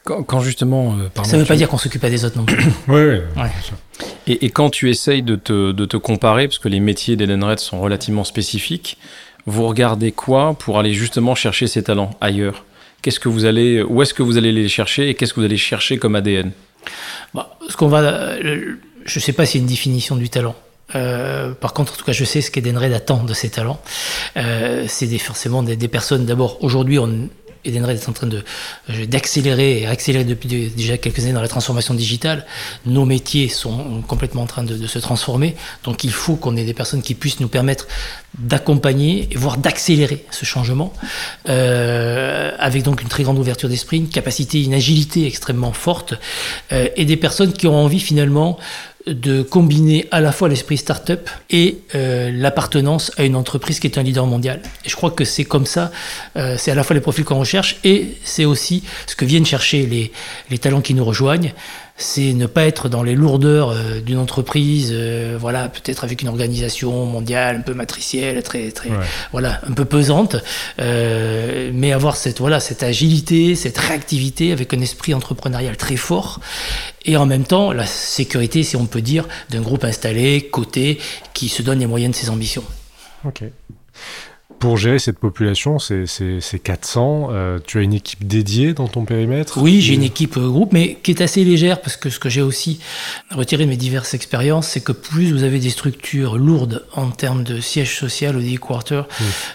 Quand, 0.06 0.22
quand 0.22 0.40
justement, 0.40 0.94
euh, 0.94 1.08
pardon, 1.12 1.28
Ça 1.28 1.36
ne 1.36 1.42
veut 1.42 1.46
tu- 1.46 1.48
pas 1.52 1.56
dire 1.56 1.68
qu'on 1.68 1.78
s'occupe 1.78 2.00
pas 2.00 2.08
des 2.10 2.24
autres 2.24 2.38
non 2.38 2.44
plus. 2.44 2.56
Ouais, 2.88 2.94
ouais. 2.94 3.22
Ouais. 3.36 3.50
Et, 4.28 4.46
et 4.46 4.50
quand 4.50 4.70
tu 4.70 4.88
essayes 4.88 5.22
de 5.22 5.36
te, 5.36 5.72
de 5.72 5.84
te 5.84 5.96
comparer, 5.96 6.46
parce 6.48 6.58
que 6.58 6.68
les 6.68 6.80
métiers 6.80 7.16
d'Edenred 7.16 7.58
sont 7.58 7.80
relativement 7.80 8.24
spécifiques, 8.24 8.98
vous 9.46 9.66
regardez 9.66 10.12
quoi 10.12 10.54
pour 10.58 10.78
aller 10.78 10.92
justement 10.94 11.34
chercher 11.34 11.66
ces 11.66 11.82
talents 11.82 12.10
ailleurs? 12.20 12.64
Qu'est-ce 13.02 13.20
que 13.20 13.28
vous 13.28 13.44
allez, 13.44 13.82
où 13.82 14.00
est-ce 14.02 14.14
que 14.14 14.22
vous 14.22 14.36
allez 14.38 14.52
les 14.52 14.68
chercher 14.68 15.08
et 15.10 15.14
qu'est-ce 15.14 15.34
que 15.34 15.40
vous 15.40 15.46
allez 15.46 15.56
chercher 15.56 15.98
comme 15.98 16.14
ADN 16.16 16.52
Bah, 17.34 17.56
ce 17.68 17.76
qu'on 17.76 17.88
va, 17.88 18.40
je 18.40 18.74
ne 19.04 19.20
sais 19.20 19.32
pas 19.32 19.44
s'il 19.44 19.60
y 19.60 19.62
a 19.62 19.64
une 19.64 19.68
définition 19.68 20.16
du 20.16 20.28
talent. 20.28 20.54
Euh, 20.94 21.52
par 21.52 21.72
contre, 21.72 21.92
en 21.94 21.96
tout 21.96 22.04
cas, 22.04 22.12
je 22.12 22.24
sais 22.24 22.40
ce 22.40 22.50
qu'Edenred 22.52 22.92
attend 22.92 23.24
de 23.24 23.34
ses 23.34 23.50
talents. 23.50 23.80
Euh, 24.36 24.84
c'est 24.88 25.06
des, 25.08 25.18
forcément 25.18 25.62
des, 25.64 25.74
des 25.76 25.88
personnes. 25.88 26.26
D'abord, 26.26 26.62
aujourd'hui, 26.62 26.98
on, 27.00 27.28
Edenred 27.66 27.96
est 27.96 28.08
en 28.08 28.12
train 28.12 28.28
euh, 28.30 29.06
d'accélérer 29.06 29.80
et 29.82 29.86
accélérer 29.86 30.24
depuis 30.24 30.48
de- 30.48 30.68
déjà 30.74 30.96
quelques 30.98 31.20
années 31.24 31.32
dans 31.32 31.40
la 31.42 31.48
transformation 31.48 31.94
digitale. 31.94 32.46
Nos 32.86 33.04
métiers 33.04 33.48
sont 33.48 34.02
complètement 34.06 34.42
en 34.42 34.46
train 34.46 34.62
de, 34.64 34.76
de 34.76 34.86
se 34.86 34.98
transformer. 34.98 35.56
Donc, 35.84 36.04
il 36.04 36.10
faut 36.12 36.36
qu'on 36.36 36.56
ait 36.56 36.64
des 36.64 36.74
personnes 36.74 37.02
qui 37.02 37.14
puissent 37.14 37.40
nous 37.40 37.48
permettre 37.48 37.86
d'accompagner, 38.38 39.28
voire 39.34 39.56
d'accélérer 39.56 40.24
ce 40.30 40.44
changement, 40.44 40.92
euh, 41.48 42.52
avec 42.58 42.82
donc 42.82 43.02
une 43.02 43.08
très 43.08 43.22
grande 43.22 43.38
ouverture 43.38 43.68
d'esprit, 43.68 43.96
une 43.98 44.08
capacité, 44.08 44.62
une 44.62 44.74
agilité 44.74 45.26
extrêmement 45.26 45.72
forte, 45.72 46.14
euh, 46.72 46.88
et 46.96 47.04
des 47.04 47.16
personnes 47.16 47.52
qui 47.52 47.66
ont 47.66 47.76
envie 47.76 48.00
finalement 48.00 48.58
de 49.06 49.42
combiner 49.42 50.06
à 50.10 50.20
la 50.20 50.32
fois 50.32 50.48
l'esprit 50.48 50.76
start-up 50.76 51.30
et 51.50 51.78
euh, 51.94 52.30
l'appartenance 52.32 53.12
à 53.16 53.24
une 53.24 53.36
entreprise 53.36 53.78
qui 53.78 53.86
est 53.86 53.98
un 53.98 54.02
leader 54.02 54.26
mondial. 54.26 54.60
Je 54.84 54.96
crois 54.96 55.10
que 55.10 55.24
c'est 55.24 55.44
comme 55.44 55.66
ça, 55.66 55.92
euh, 56.36 56.56
c'est 56.58 56.72
à 56.72 56.74
la 56.74 56.82
fois 56.82 56.94
les 56.94 57.00
profils 57.00 57.24
qu'on 57.24 57.38
recherche 57.38 57.76
et 57.84 58.16
c'est 58.24 58.44
aussi 58.44 58.82
ce 59.06 59.14
que 59.14 59.24
viennent 59.24 59.46
chercher 59.46 59.86
les, 59.86 60.12
les 60.50 60.58
talents 60.58 60.80
qui 60.80 60.94
nous 60.94 61.04
rejoignent. 61.04 61.52
C'est 61.98 62.34
ne 62.34 62.44
pas 62.46 62.66
être 62.66 62.90
dans 62.90 63.02
les 63.02 63.14
lourdeurs 63.14 63.70
euh, 63.70 64.00
d'une 64.00 64.18
entreprise, 64.18 64.90
euh, 64.92 65.38
voilà, 65.40 65.68
peut-être 65.70 66.04
avec 66.04 66.20
une 66.20 66.28
organisation 66.28 67.06
mondiale 67.06 67.56
un 67.56 67.60
peu 67.62 67.72
matricielle, 67.72 68.42
très, 68.42 68.70
très, 68.70 68.90
Ouais. 68.90 69.06
voilà, 69.32 69.60
un 69.66 69.72
peu 69.72 69.86
pesante, 69.86 70.36
euh, 70.78 71.70
mais 71.72 71.92
avoir 71.92 72.16
cette, 72.16 72.38
voilà, 72.38 72.60
cette 72.60 72.82
agilité, 72.82 73.54
cette 73.54 73.78
réactivité 73.78 74.52
avec 74.52 74.74
un 74.74 74.80
esprit 74.82 75.14
entrepreneurial 75.14 75.76
très 75.78 75.96
fort 75.96 76.40
et 77.06 77.16
en 77.16 77.24
même 77.24 77.44
temps 77.44 77.72
la 77.72 77.86
sécurité, 77.86 78.62
si 78.62 78.76
on 78.76 78.84
peut 78.86 79.02
dire, 79.02 79.26
d'un 79.48 79.62
groupe 79.62 79.84
installé, 79.84 80.48
coté, 80.52 80.98
qui 81.32 81.48
se 81.48 81.62
donne 81.62 81.78
les 81.78 81.86
moyens 81.86 82.14
de 82.14 82.20
ses 82.20 82.28
ambitions. 82.28 82.64
Ok. 83.24 83.42
Pour 84.58 84.78
gérer 84.78 84.98
cette 84.98 85.18
population, 85.18 85.78
c'est 85.78 86.06
c'est- 86.06 86.40
c'est 86.40 86.58
400. 86.58 87.28
euh, 87.30 87.58
tu 87.64 87.78
as 87.78 87.82
une 87.82 87.92
équipe 87.92 88.26
dédiée 88.26 88.72
dans 88.72 88.88
ton 88.88 89.04
périmètre 89.04 89.58
Oui, 89.60 89.80
j'ai 89.82 89.94
une 89.94 90.02
équipe 90.02 90.36
euh, 90.38 90.48
groupe, 90.48 90.72
mais 90.72 90.96
qui 91.02 91.10
est 91.10 91.20
assez 91.20 91.44
légère 91.44 91.80
parce 91.82 91.96
que 91.96 92.08
ce 92.10 92.18
que 92.18 92.28
j'ai 92.30 92.40
aussi 92.42 92.80
retiré 93.30 93.64
de 93.64 93.68
mes 93.68 93.76
diverses 93.76 94.14
expériences, 94.14 94.68
c'est 94.68 94.80
que 94.82 94.92
plus 94.92 95.30
vous 95.32 95.42
avez 95.42 95.58
des 95.58 95.70
structures 95.70 96.38
lourdes 96.38 96.84
en 96.94 97.10
termes 97.10 97.44
de 97.44 97.60
siège 97.60 97.96
social 97.98 98.36
ou 98.36 98.58
quarter, 98.58 99.02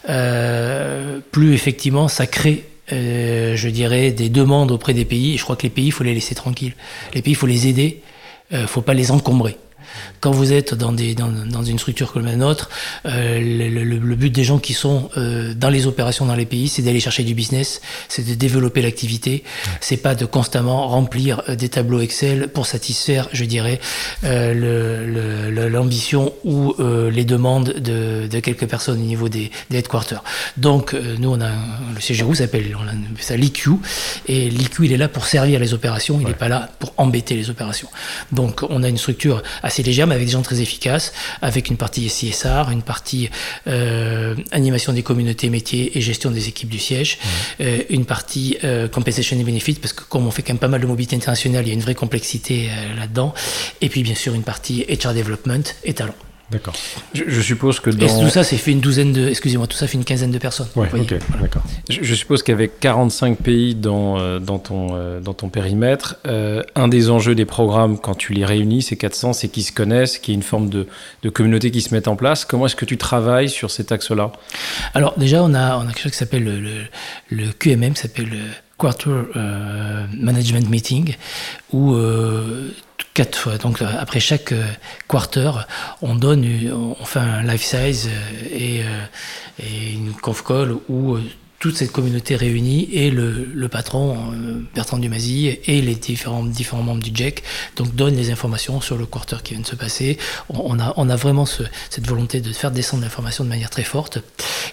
euh, 0.10 1.20
plus 1.32 1.54
effectivement 1.54 2.08
ça 2.08 2.28
crée. 2.28 2.66
euh, 2.94 3.56
je 3.56 3.70
dirais 3.70 4.12
des 4.12 4.28
demandes 4.30 4.70
auprès 4.72 4.94
des 4.94 5.06
pays 5.06 5.34
et 5.34 5.38
je 5.38 5.44
crois 5.44 5.56
que 5.56 5.64
les 5.64 5.70
pays 5.70 5.86
il 5.88 5.92
faut 5.92 6.04
les 6.04 6.14
laisser 6.14 6.36
tranquilles 6.36 6.74
les 7.14 7.22
pays 7.22 7.32
il 7.32 7.36
faut 7.38 7.48
les 7.48 7.68
aider 7.68 8.02
euh, 8.54 8.68
faut 8.68 8.82
pas 8.82 8.94
les 8.94 9.12
encombrer 9.12 9.56
quand 10.20 10.32
vous 10.32 10.54
êtes 10.54 10.74
dans, 10.74 10.92
des, 10.92 11.16
dans, 11.16 11.30
dans 11.32 11.64
une 11.64 11.80
structure 11.80 12.12
comme 12.14 12.26
la 12.26 12.36
nôtre, 12.36 12.70
euh, 13.06 13.40
le, 13.40 13.84
le- 13.84 13.98
le 13.98 14.16
but 14.16 14.30
des 14.30 14.44
gens 14.44 14.60
qui 14.60 14.74
sont 14.74 15.10
euh, 15.18 15.54
dans 15.54 15.70
les 15.70 15.88
opérations 15.88 16.26
dans 16.26 16.36
les 16.36 16.46
pays, 16.46 16.68
c'est 16.68 16.82
d'aller 16.82 17.00
chercher 17.00 17.24
du 17.24 17.34
business, 17.34 17.82
c'est 18.08 18.26
de 18.28 18.34
développer 18.36 18.82
l'activité, 18.82 19.44
c'est 19.80 19.98
pas 19.98 20.16
de 20.16 20.26
constamment 20.26 20.88
remplir 20.88 21.42
euh, 21.50 21.56
des 21.56 21.70
tableaux 21.70 22.02
Excel 22.02 22.48
pour 22.50 22.66
satisfaire, 22.66 23.28
je 23.34 23.46
dirais, 23.46 23.80
euh, 24.24 25.50
le- 25.52 25.70
l'ambition 25.70 26.34
ou 26.44 26.74
les 27.12 27.26
demandes 27.26 27.74
de, 27.74 28.28
de 28.28 28.40
quelques 28.40 28.68
personnes 28.68 29.00
au 29.00 29.06
niveau 29.06 29.30
des, 29.30 29.52
des 29.70 29.78
headquarters. 29.78 30.24
Donc, 30.58 30.94
nous, 31.20 31.30
on 31.30 31.40
a 31.42 31.48
un- 31.48 31.94
le 31.96 32.00
CGRU 32.02 32.36
s'appelle 32.36 32.76
ça 33.20 33.36
l'IQ, 33.36 33.72
et 34.28 34.50
l'IQ, 34.50 34.86
il 34.86 34.94
est 34.94 34.98
là 34.98 35.08
pour 35.08 35.26
servir 35.26 35.60
les 35.60 35.74
opérations, 35.74 36.20
il 36.20 36.28
n'est 36.28 36.34
pas 36.34 36.48
là 36.50 36.70
pour 36.80 36.94
embêter 36.98 37.36
les 37.36 37.50
opérations. 37.50 37.88
Donc, 38.32 38.64
on 38.70 38.84
a 38.84 38.90
une 38.90 38.98
structure 38.98 39.44
assez 39.64 39.81
légère, 39.84 40.08
mais 40.08 40.16
avec 40.16 40.28
des 40.28 40.34
gens 40.34 40.42
très 40.42 40.62
efficaces, 40.62 41.14
avec 41.42 41.70
une 41.70 41.78
partie 41.78 42.08
CSR, 42.08 42.70
une 42.72 42.82
partie 42.82 43.30
euh, 43.68 44.36
animation 44.52 44.94
des 44.94 45.04
communautés 45.04 45.50
métiers 45.50 45.98
et 45.98 46.02
gestion 46.02 46.32
des 46.32 46.48
équipes 46.48 46.70
du 46.70 46.80
siège, 46.80 47.18
euh, 47.60 47.84
une 47.90 48.06
partie 48.06 48.58
euh, 48.64 48.88
compensation 48.88 49.38
et 49.40 49.44
benefits, 49.44 49.76
parce 49.76 49.94
que 49.94 50.04
comme 50.04 50.28
on 50.28 50.32
fait 50.32 50.42
quand 50.42 50.54
même 50.54 50.60
pas 50.60 50.68
mal 50.68 50.82
de 50.82 50.88
mobilité 50.88 51.16
internationale, 51.16 51.66
il 51.66 51.70
y 51.70 51.72
a 51.72 51.74
une 51.74 51.82
vraie 51.82 51.96
complexité 51.96 52.70
là-dedans, 52.98 53.34
et 53.82 53.90
puis 53.90 54.04
bien 54.04 54.16
sûr 54.16 54.34
une 54.34 54.44
partie 54.44 54.86
HR 54.90 55.14
development 55.14 55.64
et 55.84 55.94
talent. 55.94 56.16
D'accord. 56.52 56.74
je, 57.14 57.24
je 57.28 57.42
suppose 57.42 57.80
que 57.80 57.90
Et 57.90 57.94
dans, 57.96 58.22
tout 58.24 58.30
ça, 58.30 58.44
c'est 58.44 58.58
fait 58.58 58.72
une 58.72 58.82
douzaine 58.82 59.14
de, 59.14 59.28
excusez-moi, 59.30 59.68
tout 59.68 59.78
ça 59.78 59.88
fait 59.88 59.98
une 59.98 60.04
quinzaine 60.04 60.32
de 60.32 60.38
personnes. 60.38 60.68
Ouais, 60.76 60.88
ok, 60.94 61.14
Voilà. 61.30 61.42
d'accord. 61.44 61.64
je, 61.90 62.00
je 62.02 62.16
suppose 62.16 62.44
qu'avec 62.44 62.80
45 62.80 63.38
pays 63.38 63.74
dans, 63.76 64.20
euh, 64.20 64.40
dans, 64.40 64.60
ton, 64.60 64.90
euh, 64.96 65.20
dans 65.20 65.34
ton 65.34 65.50
périmètre, 65.50 66.18
euh, 66.28 66.62
un 66.76 66.88
des 66.88 67.10
enjeux 67.10 67.36
des 67.36 67.46
programmes 67.46 67.98
quand 67.98 68.16
tu 68.16 68.34
les 68.34 68.46
réunis, 68.46 68.82
ces 68.82 68.98
400, 68.98 69.34
c'est 69.34 69.48
qu'ils 69.48 69.64
se 69.64 69.72
connaissent, 69.72 70.18
qu'il 70.20 70.34
y 70.34 70.36
ait 70.36 70.40
une 70.40 70.44
forme 70.44 70.70
de, 70.70 70.88
de 71.24 71.30
communauté 71.30 71.72
qui 71.72 71.82
se 71.82 71.94
mette 71.94 72.08
en 72.08 72.16
place. 72.16 72.44
Comment 72.46 72.66
est-ce 72.66 72.76
que 72.76 72.86
tu 72.86 72.98
travailles 72.98 73.50
sur 73.50 73.72
cet 73.72 73.92
axe-là? 73.92 74.32
Alors 74.94 75.18
déjà, 75.18 75.42
on 75.44 75.54
a, 75.54 75.78
on 75.78 75.82
a 75.88 75.88
quelque 75.94 76.02
chose 76.04 76.12
qui 76.12 76.18
s'appelle 76.18 76.44
le, 76.44 76.60
le, 76.60 76.72
le 77.30 77.52
QMM, 77.58 77.94
qui 77.94 78.02
s'appelle 78.02 78.30
le 78.30 78.40
Quarter 78.78 79.10
euh, 79.36 80.06
Management 80.18 80.68
Meeting, 80.70 81.16
où 81.72 81.94
euh, 81.94 82.72
quatre 83.14 83.38
fois, 83.38 83.58
donc 83.58 83.82
euh, 83.82 83.88
après 84.00 84.20
chaque 84.20 84.52
euh, 84.54 84.64
quarter, 85.08 85.52
on 86.02 86.16
donne, 86.16 86.44
une- 86.46 86.72
on 86.72 87.06
fait 87.06 87.20
un 87.20 87.44
life 87.44 87.64
size 87.64 88.08
euh, 88.08 88.58
et, 88.58 88.82
euh, 88.84 89.94
une 89.94 90.14
conf 90.14 90.44
call 90.44 90.74
où 90.90 91.16
euh, 91.16 91.22
toute 91.60 91.78
cette 91.78 91.92
communauté 91.92 92.36
réunie 92.36 92.90
et 92.92 93.12
le, 93.12 93.48
le 93.54 93.68
patron 93.68 94.18
euh, 94.34 94.64
Bertrand 94.74 94.98
Dumazy 94.98 95.60
et 95.66 95.82
les 95.82 95.94
différents, 95.94 96.44
différents 96.44 96.82
membres 96.82 97.04
du 97.04 97.12
GEC 97.14 97.44
donc 97.76 97.94
donnent 97.94 98.16
les 98.16 98.32
informations 98.32 98.82
sur 98.82 98.98
le 98.98 99.06
quarter 99.06 99.38
qui 99.44 99.54
vient 99.54 99.62
de 99.62 99.68
se 99.68 99.76
passer. 99.76 100.18
On, 100.50 100.80
a, 100.80 100.92
on 100.98 101.08
a 101.08 101.16
vraiment 101.16 101.46
ce- 101.46 101.62
cette 101.92 102.08
volonté 102.08 102.42
de 102.42 102.52
faire 102.52 102.72
descendre 102.72 103.04
l'information 103.04 103.44
de 103.44 103.50
manière 103.50 103.70
très 103.70 103.84
forte. 103.84 104.18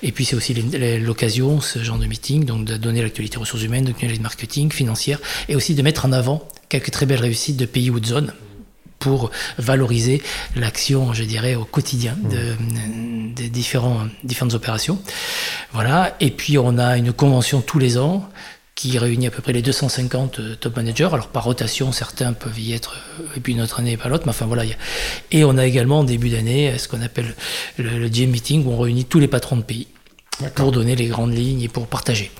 Et 0.03 0.13
puis 0.13 0.25
c'est 0.25 0.37
aussi 0.37 0.55
l'occasion, 0.55 1.61
ce 1.61 1.83
genre 1.85 1.99
de 1.99 2.07
meeting, 2.07 2.47
donc 2.47 2.65
de 2.65 2.79
donner 2.79 3.03
l'actualité 3.03 3.37
ressources 3.39 3.65
humaines, 3.65 3.85
de 3.85 3.93
donner 3.93 4.19
marketing, 4.21 4.73
financière, 4.73 5.19
et 5.51 5.57
aussi 5.57 5.75
de 5.75 5.83
mettre 5.83 6.07
en 6.07 6.13
avant 6.13 6.49
quelques 6.69 6.91
très 6.91 7.07
belles 7.07 7.21
réussites 7.21 7.57
de 7.57 7.67
pays 7.67 7.91
ou 7.91 8.01
de 8.01 8.07
zones 8.07 8.33
pour 8.99 9.31
valoriser 9.59 10.23
l'action, 10.57 11.13
je 11.13 11.25
dirais, 11.25 11.55
au 11.55 11.65
quotidien 11.65 12.17
de, 12.31 12.57
des 13.33 13.49
différents, 13.49 14.07
différentes 14.25 14.55
opérations. 14.55 15.01
Voilà. 15.73 16.17
Et 16.21 16.31
puis, 16.31 16.59
on 16.59 16.79
a 16.79 16.97
une 16.97 17.13
convention 17.13 17.61
tous 17.61 17.79
les 17.79 17.99
ans 17.99 18.29
qui 18.75 18.97
réunit 18.97 19.27
à 19.27 19.31
peu 19.33 19.43
près 19.43 19.53
les 19.53 19.61
250 19.61 20.39
euh, 20.39 20.55
top 20.55 20.77
managers. 20.77 21.09
Alors 21.13 21.27
par 21.27 21.43
rotation, 21.43 21.91
certains 21.91 22.33
peuvent 22.33 22.61
y 22.61 22.75
être, 22.75 22.97
euh, 23.19 23.25
et 23.37 23.41
puis 23.41 23.53
une 23.53 23.61
autre 23.61 23.81
année 23.81 23.93
et 23.93 23.97
pas 23.97 24.09
l'autre, 24.09 24.23
mais 24.25 24.31
enfin 24.31 24.47
voilà. 24.47 24.63
Et 25.33 25.43
on 25.43 25.59
a 25.59 25.67
également 25.67 25.99
en 25.99 26.05
début 26.05 26.29
d'année 26.29 26.71
euh, 26.71 26.79
ce 26.79 26.87
qu'on 26.87 27.03
appelle 27.03 27.35
le, 27.77 27.99
le 27.99 28.09
GM 28.09 28.31
Meeting, 28.31 28.65
où 28.65 28.71
on 28.71 28.79
réunit 28.79 29.05
tous 29.05 29.19
les 29.19 29.27
patrons 29.27 29.57
de 29.57 29.63
pays 29.63 29.89
pour 30.55 30.71
donner 30.71 30.95
les 30.95 31.07
grandes 31.07 31.35
lignes 31.35 31.63
et 31.63 31.69
pour 31.69 31.89
partager. 31.89 32.31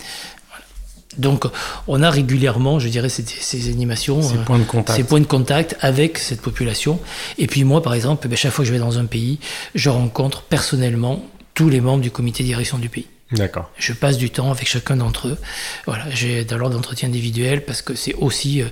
Donc 1.17 1.47
on 1.87 2.03
a 2.03 2.11
régulièrement, 2.11 2.79
je 2.79 2.89
dirais, 2.89 3.09
ces, 3.09 3.25
ces 3.25 3.71
animations. 3.71 4.21
Ces 4.23 4.37
euh, 4.37 4.45
points 4.45 4.59
de 4.59 4.65
contact. 4.65 4.97
ces 4.97 5.05
points 5.05 5.21
de 5.21 5.27
contact 5.27 5.77
avec 5.81 6.19
cette 6.19 6.41
population. 6.41 7.01
Et 7.39 7.47
puis 7.47 7.65
moi, 7.65 7.83
par 7.83 7.95
exemple, 7.95 8.29
ben, 8.29 8.37
chaque 8.37 8.53
fois 8.53 8.65
que 8.65 8.69
je 8.69 8.73
vais 8.73 8.79
dans 8.79 8.99
un 8.99 9.07
pays, 9.07 9.39
je 9.75 9.89
rencontre 9.89 10.43
personnellement 10.43 11.25
tous 11.55 11.69
les 11.69 11.81
membres 11.81 12.03
du 12.03 12.11
comité 12.11 12.43
de 12.43 12.49
direction 12.49 12.79
du 12.79 12.89
pays. 12.89 13.07
D'accord. 13.33 13.71
Je 13.77 13.93
passe 13.93 14.17
du 14.17 14.31
temps 14.31 14.51
avec 14.51 14.67
chacun 14.67 14.97
d'entre 14.97 15.29
eux. 15.29 15.39
Voilà, 15.87 16.05
j'ai 16.11 16.45
de 16.45 16.57
l'ordre 16.57 16.77
d'entretien 16.77 17.09
individuel 17.09 17.65
parce 17.65 17.83
que 17.83 17.95
c'est 17.95 18.15
aussi 18.15 18.63
euh, 18.63 18.67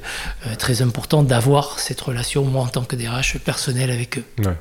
euh, 0.46 0.54
très 0.54 0.80
important 0.80 1.22
d'avoir 1.22 1.78
cette 1.78 2.00
relation, 2.00 2.44
moi 2.44 2.62
en 2.62 2.68
tant 2.68 2.84
que 2.84 2.96
DRH, 2.96 3.38
personnelle 3.38 3.90
avec 3.90 4.18
eux. 4.18 4.24
Ouais. 4.38 4.56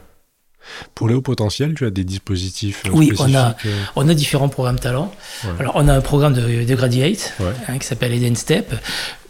Pour 0.93 1.07
les 1.07 1.13
hauts 1.13 1.21
potentiels, 1.21 1.73
tu 1.75 1.85
as 1.85 1.89
des 1.91 2.03
dispositifs 2.03 2.83
euh, 2.87 2.91
Oui, 2.93 3.11
on 3.19 3.33
a- 3.35 3.55
euh, 3.65 3.81
On 3.95 4.07
a 4.09 4.13
différents 4.13 4.49
programmes 4.49 4.79
talents. 4.79 5.11
Ouais. 5.43 5.49
Alors, 5.59 5.73
on 5.75 5.87
a 5.87 5.93
un 5.93 6.01
programme 6.01 6.33
de, 6.33 6.63
de 6.63 6.75
graduate 6.75 7.33
Ouais. 7.39 7.45
hein, 7.67 7.77
qui 7.77 7.85
s'appelle 7.87 8.13
Eden 8.13 8.35
Step, 8.35 8.73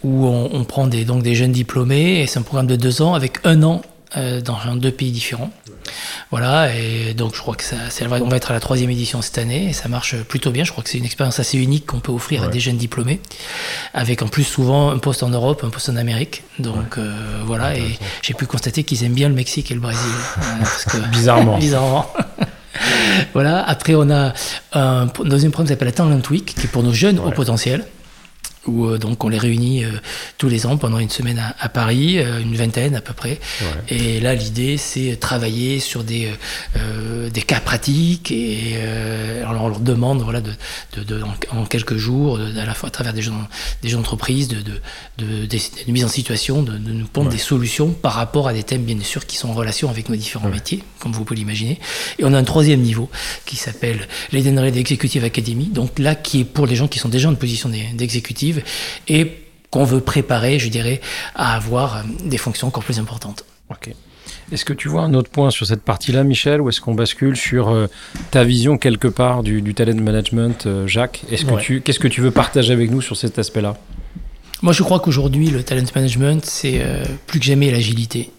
où 0.03 0.25
on, 0.25 0.49
on 0.53 0.63
prend 0.63 0.87
des, 0.87 1.05
donc 1.05 1.23
des 1.23 1.35
jeunes 1.35 1.51
diplômés, 1.51 2.21
et 2.21 2.27
c'est 2.27 2.39
un 2.39 2.43
programme 2.43 2.67
de 2.67 2.75
deux 2.75 3.01
ans 3.01 3.13
avec 3.13 3.39
un 3.43 3.63
an 3.63 3.81
euh, 4.17 4.41
dans 4.41 4.57
deux 4.75 4.91
pays 4.91 5.11
différents. 5.11 5.51
Voilà, 6.31 6.75
et 6.75 7.13
donc 7.13 7.35
je 7.35 7.39
crois 7.41 7.55
que 7.55 7.63
ça, 7.63 7.75
on 8.01 8.27
va 8.27 8.37
être 8.37 8.49
à 8.49 8.53
la 8.53 8.59
troisième 8.59 8.89
édition 8.89 9.21
cette 9.21 9.37
année, 9.37 9.69
et 9.69 9.73
ça 9.73 9.87
marche 9.87 10.15
plutôt 10.23 10.51
bien. 10.51 10.63
Je 10.63 10.71
crois 10.71 10.83
que 10.83 10.89
c'est 10.89 10.97
une 10.97 11.05
expérience 11.05 11.39
assez 11.39 11.57
unique 11.57 11.85
qu'on 11.85 11.99
peut 11.99 12.11
offrir 12.11 12.43
à 12.43 12.47
des 12.47 12.59
jeunes 12.59 12.77
diplômés, 12.77 13.19
avec 13.93 14.21
en 14.21 14.27
plus 14.27 14.43
souvent 14.43 14.89
un 14.91 14.97
poste 14.97 15.21
en 15.23 15.29
Europe, 15.29 15.63
un 15.63 15.69
poste 15.69 15.89
en 15.89 15.95
Amérique. 15.95 16.43
Donc 16.59 16.97
euh, 16.97 17.13
voilà, 17.45 17.77
et 17.77 17.97
j'ai 18.23 18.33
pu 18.33 18.45
constater 18.47 18.83
qu'ils 18.83 19.03
aiment 19.03 19.13
bien 19.13 19.29
le 19.29 19.35
Mexique 19.35 19.69
et 19.71 19.75
le 19.75 19.79
Brésil. 19.79 20.11
parce 20.59 20.85
que- 20.85 20.97
Bizarrement. 21.09 21.57
Bizarrement. 21.59 22.07
voilà. 23.33 23.63
Après, 23.63 23.95
on 23.95 24.09
a 24.09 24.33
un 24.73 25.05
deuxième 25.23 25.51
programme 25.51 25.67
qui 25.67 25.73
s'appelle 25.73 25.87
la 25.89 25.93
Talent 25.93 26.21
Week, 26.31 26.45
qui 26.55 26.65
est 26.65 26.69
pour 26.69 26.83
nos 26.83 26.93
jeunes 26.93 27.19
au 27.19 27.31
potentiel. 27.31 27.85
Où 28.67 28.85
euh, 28.87 28.97
donc 28.97 29.23
on 29.23 29.29
les 29.29 29.37
réunit 29.37 29.83
euh, 29.83 29.91
tous 30.37 30.49
les 30.49 30.65
ans 30.65 30.77
pendant 30.77 30.97
une 30.99 31.09
semaine 31.09 31.37
à, 31.39 31.55
à 31.59 31.69
Paris, 31.69 32.17
euh, 32.17 32.39
une 32.41 32.55
vingtaine 32.55 32.95
à 32.95 33.01
peu 33.01 33.13
près. 33.13 33.39
Ouais. 33.61 33.95
Et 33.95 34.19
là, 34.19 34.33
l'idée, 34.33 34.77
c'est 34.77 35.17
travailler 35.19 35.79
sur 35.79 36.03
des, 36.03 36.29
euh, 36.77 37.29
des 37.29 37.41
cas 37.41 37.59
pratiques 37.59 38.31
et 38.31 38.73
euh, 38.77 39.45
alors 39.47 39.63
on 39.63 39.69
leur 39.69 39.79
demande, 39.79 40.21
voilà, 40.21 40.41
de, 40.41 40.51
de, 40.97 41.03
de- 41.03 41.21
en, 41.51 41.59
en 41.61 41.65
quelques 41.65 41.97
jours, 41.97 42.37
de- 42.37 42.57
à 42.57 42.65
la 42.65 42.73
fois 42.73 42.87
à 42.87 42.91
travers 42.91 43.13
des 43.13 43.21
jeunes, 43.21 43.35
des 43.83 43.89
jeunes 43.89 43.99
entreprises, 43.99 44.47
de, 44.47 44.57
de, 44.61 44.81
de, 45.19 45.45
des- 45.45 45.57
de 45.87 45.91
mise 45.91 46.03
en 46.05 46.09
situation, 46.09 46.63
de, 46.63 46.71
de 46.77 46.91
nous 46.91 47.05
pondre 47.07 47.29
des 47.29 47.37
solutions 47.37 47.89
par 47.91 48.13
rapport 48.13 48.47
à 48.47 48.53
des 48.53 48.63
thèmes, 48.63 48.83
bien 48.83 48.99
sûr, 49.01 49.25
qui 49.25 49.37
sont 49.37 49.49
en 49.49 49.53
relation 49.53 49.89
avec 49.89 50.09
nos 50.09 50.15
différents 50.15 50.49
métiers, 50.49 50.83
comme 50.99 51.11
vous 51.11 51.23
pouvez 51.23 51.39
l'imaginer. 51.39 51.79
Et 52.19 52.23
on 52.25 52.33
a 52.33 52.37
un 52.39 52.43
troisième 52.43 52.81
niveau 52.81 53.09
qui 53.45 53.55
s'appelle 53.55 54.07
l'Edenred 54.31 54.75
Executive 54.75 55.23
Academy, 55.23 55.65
donc 55.67 55.99
là, 55.99 56.15
qui 56.15 56.41
est 56.41 56.45
pour 56.45 56.65
les 56.65 56.75
gens 56.75 56.87
qui 56.87 56.99
sont 56.99 57.09
déjà 57.09 57.29
en 57.29 57.35
position 57.35 57.69
d'e- 57.69 57.95
et 59.07 59.31
qu'on 59.71 59.83
veut 59.83 60.01
préparer, 60.01 60.59
je 60.59 60.69
dirais, 60.69 61.01
à 61.35 61.55
avoir 61.55 61.97
euh, 61.97 62.01
des 62.23 62.37
fonctions 62.37 62.67
encore 62.67 62.83
plus 62.83 62.99
importantes. 62.99 63.45
Ok. 63.69 63.93
Est-ce 64.51 64.63
que 64.65 64.73
tu 64.73 64.87
vois 64.89 65.01
un 65.01 65.13
autre 65.15 65.29
point 65.29 65.49
sur 65.49 65.65
cette 65.65 65.81
partie-là, 65.81 66.23
Michel, 66.23 66.61
ou 66.61 66.69
est-ce 66.69 66.79
qu'on 66.79 66.93
bascule 66.93 67.35
sur 67.35 67.69
euh, 67.69 67.87
ta 68.31 68.43
vision 68.43 68.77
quelque 68.77 69.07
part 69.07 69.41
du, 69.43 69.61
du 69.61 69.73
talent 69.73 69.99
management, 70.01 70.65
euh, 70.67 70.87
Jacques? 70.87 71.23
Est-ce 71.31 71.45
que 71.45 71.51
Ouais. 71.55 71.61
tu, 71.61 71.81
qu'est-ce 71.81 71.99
que 71.99 72.07
tu 72.07 72.21
veux 72.21 72.31
partager 72.31 72.71
avec 72.73 72.91
nous 72.91 73.01
sur 73.01 73.17
cet 73.17 73.39
aspect-là? 73.39 73.75
Moi, 74.61 74.71
je 74.71 74.83
crois 74.83 74.99
qu'aujourd'hui, 74.99 75.47
le 75.49 75.63
talent 75.63 75.83
management, 75.95 76.45
c'est 76.45 76.79
euh, 76.81 77.03
plus 77.27 77.39
que 77.39 77.45
jamais 77.45 77.71
l'agilité, 77.71 78.31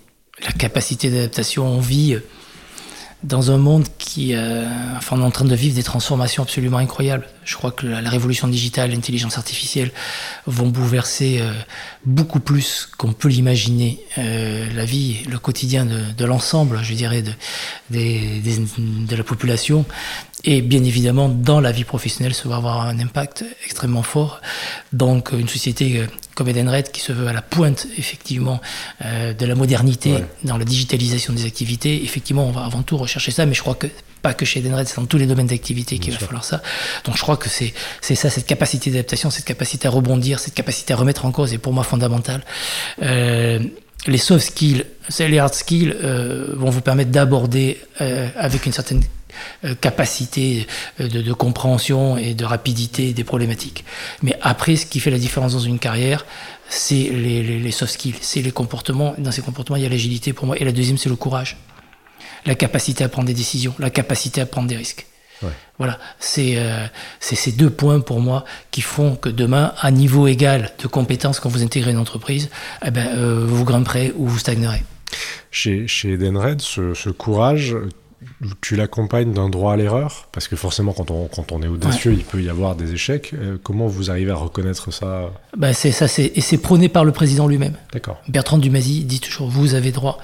la 0.44 0.52
capacité 0.52 1.10
d'adaptation. 1.10 1.66
On 1.66 1.80
vit 1.80 2.16
dans 3.22 3.50
un 3.50 3.56
monde 3.56 3.86
qui, 3.98 4.34
euh, 4.34 4.66
enfin, 4.96 5.18
est 5.18 5.24
en 5.24 5.30
train 5.30 5.46
de 5.46 5.54
vivre 5.54 5.74
des 5.74 5.82
transformations 5.82 6.42
absolument 6.42 6.78
incroyables. 6.78 7.26
Je 7.44 7.56
crois 7.56 7.70
que 7.70 7.86
la, 7.86 8.10
révolution 8.10 8.46
digitale, 8.46 8.90
l'intelligence 8.90 9.38
artificielle 9.38 9.90
vont 10.46 10.68
bouleverser 10.68 11.38
euh, 11.40 11.52
beaucoup 12.04 12.40
plus 12.40 12.88
qu'on 12.98 13.12
peut 13.12 13.28
l'imaginer 13.28 14.00
euh, 14.18 14.66
la 14.74 14.84
vie, 14.84 15.24
le 15.28 15.38
quotidien 15.38 15.86
de, 15.86 16.24
l'ensemble, 16.24 16.80
je 16.82 16.94
dirais, 16.94 17.22
de, 17.22 17.32
de 17.90 19.16
la 19.16 19.24
population. 19.24 19.86
Et 20.44 20.60
bien 20.60 20.84
évidemment, 20.84 21.28
dans 21.28 21.60
la 21.60 21.72
vie 21.72 21.84
professionnelle, 21.84 22.34
ça 22.34 22.48
va 22.48 22.56
avoir 22.56 22.82
un 22.82 22.98
impact 22.98 23.44
extrêmement 23.64 24.02
fort. 24.02 24.40
Donc, 24.92 25.32
une 25.32 25.48
société 25.48 26.06
comme 26.36 26.48
Edenred, 26.48 26.92
qui 26.92 27.00
se 27.00 27.12
veut 27.12 27.26
à 27.26 27.32
la 27.32 27.42
pointe, 27.42 27.86
effectivement, 27.98 28.60
euh, 29.04 29.32
de 29.32 29.44
la 29.46 29.54
modernité, 29.56 30.12
Ouais. 30.12 30.24
dans 30.44 30.58
la 30.58 30.64
digitalisation 30.64 31.32
des 31.32 31.44
activités, 31.46 32.04
effectivement, 32.04 32.46
on 32.46 32.52
va 32.52 32.64
avant 32.64 32.82
tout 32.82 32.96
rechercher 32.96 33.32
ça, 33.32 33.44
mais 33.46 33.54
je 33.54 33.62
crois 33.62 33.74
que 33.74 33.88
pas 34.22 34.34
que 34.34 34.44
chez 34.44 34.60
Edenred, 34.60 34.86
c'est 34.86 34.96
dans 34.96 35.06
tous 35.06 35.18
les 35.18 35.26
domaines 35.26 35.46
d'activité 35.46 35.98
qu'il 35.98 36.12
va 36.12 36.18
falloir 36.18 36.44
ça. 36.44 36.60
Donc, 37.04 37.16
je 37.16 37.22
crois 37.22 37.36
que 37.36 37.48
c'est 37.48 37.72
c'est 38.00 38.14
ça, 38.16 38.28
cette 38.30 38.46
capacité 38.46 38.90
d'adaptation, 38.90 39.30
cette 39.30 39.44
capacité 39.44 39.88
à 39.88 39.90
rebondir, 39.90 40.38
cette 40.40 40.54
capacité 40.54 40.92
à 40.94 40.96
remettre 40.96 41.24
en 41.24 41.32
cause, 41.32 41.52
est 41.54 41.58
pour 41.58 41.72
moi 41.72 41.84
fondamentale. 41.84 42.42
Euh, 43.02 43.60
les 44.06 44.18
soft 44.18 44.46
skills, 44.46 44.84
les 45.18 45.38
hard 45.38 45.54
skills, 45.54 45.94
euh, 46.02 46.54
vont 46.54 46.70
vous 46.70 46.80
permettre 46.80 47.10
d'aborder 47.10 47.78
euh, 48.00 48.28
avec 48.36 48.66
une 48.66 48.72
certaine 48.72 49.02
euh, 49.64 49.74
capacité 49.74 50.66
de, 50.98 51.32
compréhension 51.32 52.16
et 52.16 52.34
de 52.34 52.44
rapidité 52.44 53.12
des 53.12 53.24
problématiques. 53.24 53.84
Mais 54.22 54.36
après, 54.42 54.76
ce 54.76 54.86
qui 54.86 55.00
fait 55.00 55.10
la 55.10 55.18
différence 55.18 55.52
dans 55.52 55.60
une 55.60 55.78
carrière, 55.78 56.24
c'est 56.68 56.94
les 56.94 57.70
soft 57.70 57.92
skills, 57.92 58.16
c'est 58.20 58.42
les 58.42 58.50
comportements. 58.50 59.14
Dans 59.18 59.32
ces 59.32 59.42
comportements, 59.42 59.76
il 59.76 59.82
y 59.82 59.86
a 59.86 59.90
l'agilité 59.90 60.32
pour 60.32 60.46
moi. 60.46 60.56
Et 60.58 60.64
la 60.64 60.72
deuxième, 60.72 60.98
c'est 60.98 61.08
le 61.08 61.16
courage. 61.16 61.56
La 62.44 62.54
capacité 62.54 63.04
à 63.04 63.08
prendre 63.08 63.26
des 63.26 63.34
décisions, 63.34 63.74
la 63.78 63.90
capacité 63.90 64.40
à 64.40 64.46
prendre 64.46 64.68
des 64.68 64.76
risques. 64.76 65.06
Ouais. 65.42 65.50
Voilà, 65.78 65.98
c'est 66.18 66.54
euh, 66.56 66.86
c'est 67.20 67.36
ces 67.36 67.52
deux 67.52 67.70
points 67.70 68.00
pour 68.00 68.20
moi 68.20 68.44
qui 68.70 68.80
font 68.80 69.16
que 69.16 69.28
demain, 69.28 69.74
à 69.80 69.90
niveau 69.90 70.26
égal 70.26 70.72
de 70.82 70.86
compétences, 70.86 71.40
quand 71.40 71.50
vous 71.50 71.62
intégrez 71.62 71.90
une 71.90 71.98
entreprise, 71.98 72.48
eh 72.84 72.90
ben, 72.90 73.06
euh, 73.16 73.44
vous 73.46 73.64
grimperez 73.64 74.12
ou 74.16 74.26
vous 74.26 74.38
stagnerez. 74.38 74.82
Chez, 75.50 75.86
chez 75.86 76.12
Edenred, 76.14 76.60
ce, 76.60 76.94
ce 76.94 77.10
courage, 77.10 77.76
tu 78.60 78.76
l'accompagnes 78.76 79.32
d'un 79.32 79.48
droit 79.48 79.74
à 79.74 79.76
l'erreur? 79.76 80.28
Parce 80.32 80.48
que 80.48 80.56
forcément, 80.56 80.92
quand 80.92 81.10
on, 81.10 81.28
quand 81.28 81.52
on 81.52 81.62
est 81.62 81.68
audacieux, 81.68 82.12
il 82.12 82.24
peut 82.24 82.42
y 82.42 82.48
avoir 82.48 82.74
des 82.74 82.92
échecs. 82.92 83.32
Euh, 83.34 83.56
comment 83.62 83.86
vous 83.86 84.10
arrivez 84.10 84.30
à 84.30 84.36
reconnaître 84.36 84.90
ça? 84.92 85.30
Ben, 85.56 85.72
c'est 85.72 85.92
ça, 85.92 86.08
c'est 86.08 86.32
et 86.34 86.40
c'est 86.40 86.58
prôné 86.58 86.88
par 86.88 87.04
le 87.04 87.12
président 87.12 87.46
lui-même. 87.46 87.76
D'accord. 87.92 88.20
Bertrand 88.28 88.58
Dumazy 88.58 89.04
dit 89.04 89.20
toujours 89.20 89.48
vous 89.48 89.74
avez 89.74 89.92
droit. 89.92 90.18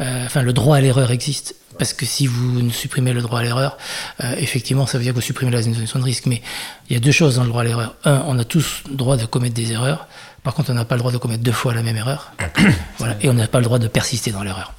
Euh, 0.00 0.24
enfin, 0.24 0.42
le 0.42 0.52
droit 0.52 0.76
à 0.76 0.80
l'erreur 0.80 1.10
existe. 1.10 1.54
Parce 1.78 1.92
que 1.92 2.06
si 2.06 2.26
vous 2.26 2.62
ne 2.62 2.70
supprimez 2.70 3.12
le 3.12 3.20
droit 3.22 3.40
à 3.40 3.42
l'erreur, 3.42 3.76
euh, 4.22 4.34
effectivement, 4.38 4.86
ça 4.86 4.98
veut 4.98 5.04
dire 5.04 5.12
que 5.12 5.18
vous 5.18 5.22
supprimez 5.22 5.50
la 5.50 5.62
notion 5.62 5.98
de 5.98 6.04
risque. 6.04 6.26
Mais 6.26 6.40
il 6.88 6.94
y 6.94 6.96
a 6.96 7.00
deux 7.00 7.12
choses 7.12 7.36
dans 7.36 7.42
le 7.42 7.48
droit 7.48 7.62
à 7.62 7.64
l'erreur. 7.64 7.94
Un, 8.04 8.22
on 8.26 8.38
a 8.38 8.44
tous 8.44 8.82
le 8.88 8.96
droit 8.96 9.16
de 9.16 9.26
commettre 9.26 9.54
des 9.54 9.72
erreurs. 9.72 10.06
Par 10.42 10.54
contre, 10.54 10.70
on 10.70 10.74
n'a 10.74 10.84
pas 10.84 10.94
le 10.94 11.00
droit 11.00 11.12
de 11.12 11.18
commettre 11.18 11.42
deux 11.42 11.52
fois 11.52 11.74
la 11.74 11.82
même 11.82 11.96
erreur. 11.96 12.32
voilà. 12.98 13.16
Et 13.20 13.28
on 13.28 13.34
n'a 13.34 13.48
pas 13.48 13.58
le 13.58 13.64
droit 13.64 13.78
de 13.78 13.88
persister 13.88 14.30
dans 14.30 14.42
l'erreur. 14.42 14.72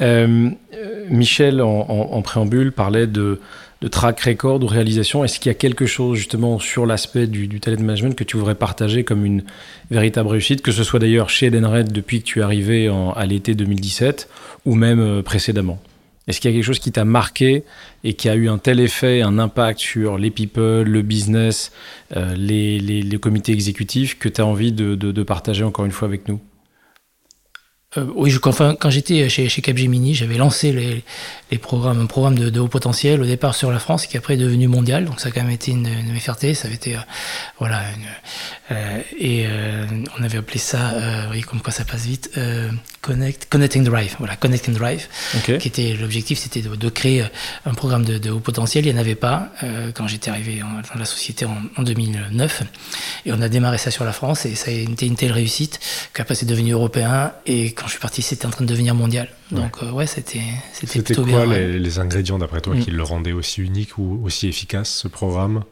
Euh, 0.00 0.50
euh, 0.74 1.06
Michel, 1.08 1.60
en, 1.62 1.68
en- 1.88 2.08
en 2.16 2.22
préambule, 2.22 2.72
parlait 2.72 3.06
de, 3.06 3.40
de 3.84 3.88
track 3.88 4.20
record 4.20 4.62
ou 4.62 4.66
réalisation. 4.66 5.24
Est-ce 5.24 5.38
qu'il 5.38 5.50
y 5.50 5.54
a 5.54 5.58
quelque 5.58 5.84
chose 5.84 6.16
justement 6.16 6.58
sur 6.58 6.86
l'aspect 6.86 7.26
du, 7.26 7.60
talent 7.60 7.82
management 7.82 8.14
que 8.14 8.24
tu 8.24 8.38
voudrais 8.38 8.54
partager 8.54 9.04
comme 9.04 9.26
une 9.26 9.44
véritable 9.90 10.30
réussite, 10.30 10.62
que 10.62 10.72
ce 10.72 10.82
soit 10.82 10.98
d'ailleurs 10.98 11.28
chez 11.28 11.46
Edenred 11.46 11.92
depuis 11.92 12.20
que 12.20 12.24
tu 12.24 12.38
es 12.38 12.42
arrivé 12.42 12.90
à 13.14 13.26
l'été 13.26 13.54
2017 13.54 14.30
ou 14.64 14.74
même 14.74 15.00
euh, 15.00 15.20
précédemment? 15.20 15.78
Est-ce 16.26 16.40
qu'il 16.40 16.50
y 16.50 16.54
a 16.54 16.56
quelque 16.56 16.64
chose 16.64 16.78
qui 16.78 16.92
t'a 16.92 17.04
marqué 17.04 17.64
et 18.04 18.14
qui 18.14 18.30
a 18.30 18.34
eu 18.36 18.48
un 18.48 18.56
tel 18.56 18.80
effet, 18.80 19.20
un 19.20 19.38
impact 19.38 19.80
sur 19.80 20.16
les 20.16 20.30
people, 20.30 20.84
le 20.84 21.02
business, 21.02 21.70
euh, 22.16 22.34
les, 22.34 22.78
les, 22.80 23.18
comités 23.18 23.52
exécutifs 23.52 24.18
que 24.18 24.30
tu 24.30 24.40
as 24.40 24.46
envie 24.46 24.72
de- 24.72 24.94
de 24.94 25.22
partager 25.22 25.62
encore 25.62 25.84
une 25.84 25.92
fois 25.92 26.08
avec 26.08 26.26
nous? 26.26 26.40
Euh, 27.96 28.06
oui, 28.14 28.30
je, 28.30 28.38
enfin, 28.44 28.76
quand 28.78 28.90
j'étais 28.90 29.28
chez, 29.28 29.48
chez 29.48 29.62
Capgemini, 29.62 30.14
j'avais 30.14 30.36
lancé 30.36 30.72
les, 30.72 31.04
les 31.50 31.58
programmes, 31.58 32.00
un 32.00 32.06
programme 32.06 32.36
de, 32.38 32.50
de 32.50 32.60
haut 32.60 32.68
potentiel 32.68 33.20
au 33.22 33.26
départ 33.26 33.54
sur 33.54 33.70
la 33.70 33.78
France, 33.78 34.06
qui 34.06 34.16
après 34.16 34.34
est 34.34 34.38
devenu 34.38 34.66
mondial. 34.68 35.04
Donc 35.04 35.20
ça 35.20 35.28
a 35.28 35.30
quand 35.32 35.42
même 35.42 35.50
été 35.52 35.70
une, 35.70 35.86
une 35.86 36.08
de 36.08 36.12
mes 36.12 36.18
fiertés. 36.20 36.54
Ça 36.54 36.66
avait 36.66 36.76
été, 36.76 36.96
euh, 36.96 37.00
voilà, 37.58 37.82
une- 37.96 38.74
euh, 38.76 38.98
et 39.18 39.44
euh, 39.46 39.86
on 40.18 40.22
avait 40.22 40.38
appelé 40.38 40.58
ça, 40.58 40.90
euh, 40.94 41.24
voyez 41.26 41.42
comme 41.42 41.60
quoi 41.60 41.72
ça 41.72 41.84
passe 41.84 42.04
vite, 42.06 42.30
euh, 42.36 42.70
Connect, 43.02 43.46
Connecting 43.50 43.84
Drive. 43.84 44.16
Voilà, 44.18 44.34
Connect 44.36 44.68
and 44.68 44.72
Drive. 44.72 45.06
Qui 45.58 45.68
était 45.68 45.92
l'objectif, 45.94 46.38
c'était 46.38 46.62
de, 46.62 46.74
de 46.74 46.88
créer 46.88 47.24
un 47.66 47.74
programme 47.74 48.04
de, 48.04 48.16
de 48.18 48.30
haut 48.30 48.40
potentiel. 48.40 48.86
Il 48.86 48.92
n'y 48.92 48.98
en 48.98 49.00
avait 49.00 49.14
pas 49.14 49.50
euh, 49.62 49.92
quand 49.94 50.08
j'étais 50.08 50.30
arrivé 50.30 50.62
en- 50.62 50.66
dans 50.92 50.98
la 50.98 51.04
société 51.04 51.44
en, 51.44 51.56
en 51.76 51.82
2009. 51.82 52.62
Et 53.26 53.32
on 53.32 53.40
a 53.42 53.48
démarré 53.48 53.76
ça 53.78 53.90
sur 53.90 54.04
la 54.04 54.12
France 54.12 54.46
et 54.46 54.54
ça 54.54 54.70
a 54.70 54.74
été 54.74 55.06
une 55.06 55.16
telle 55.16 55.32
réussite 55.32 55.78
qu'après 56.14 56.34
c'est 56.34 56.46
devenu 56.46 56.72
européen. 56.72 57.32
Et 57.46 57.72
quand 57.72 57.83
quand 57.84 57.88
je 57.88 57.92
suis 57.92 58.00
parti, 58.00 58.22
c'était 58.22 58.46
en 58.46 58.50
train 58.50 58.64
de 58.64 58.70
devenir 58.70 58.94
mondial. 58.94 59.28
Donc 59.50 59.76
euh, 59.82 59.90
ouais, 59.90 60.06
c'était 60.06 60.40
c'était 60.72 60.86
C'était 60.86 61.02
plutôt 61.14 61.22
quoi 61.26 61.44
bien. 61.44 61.48
ouais. 61.48 61.66
les, 61.66 61.78
les 61.78 61.98
ingrédients 61.98 62.38
d'après 62.38 62.62
toi 62.62 62.74
Mm. 62.74 62.80
qui 62.80 62.90
le 62.90 63.02
rendaient 63.02 63.32
aussi 63.32 63.60
unique 63.60 63.98
ou 63.98 64.22
aussi 64.24 64.48
efficace 64.48 64.88
ce 64.88 65.06
programme 65.08 65.64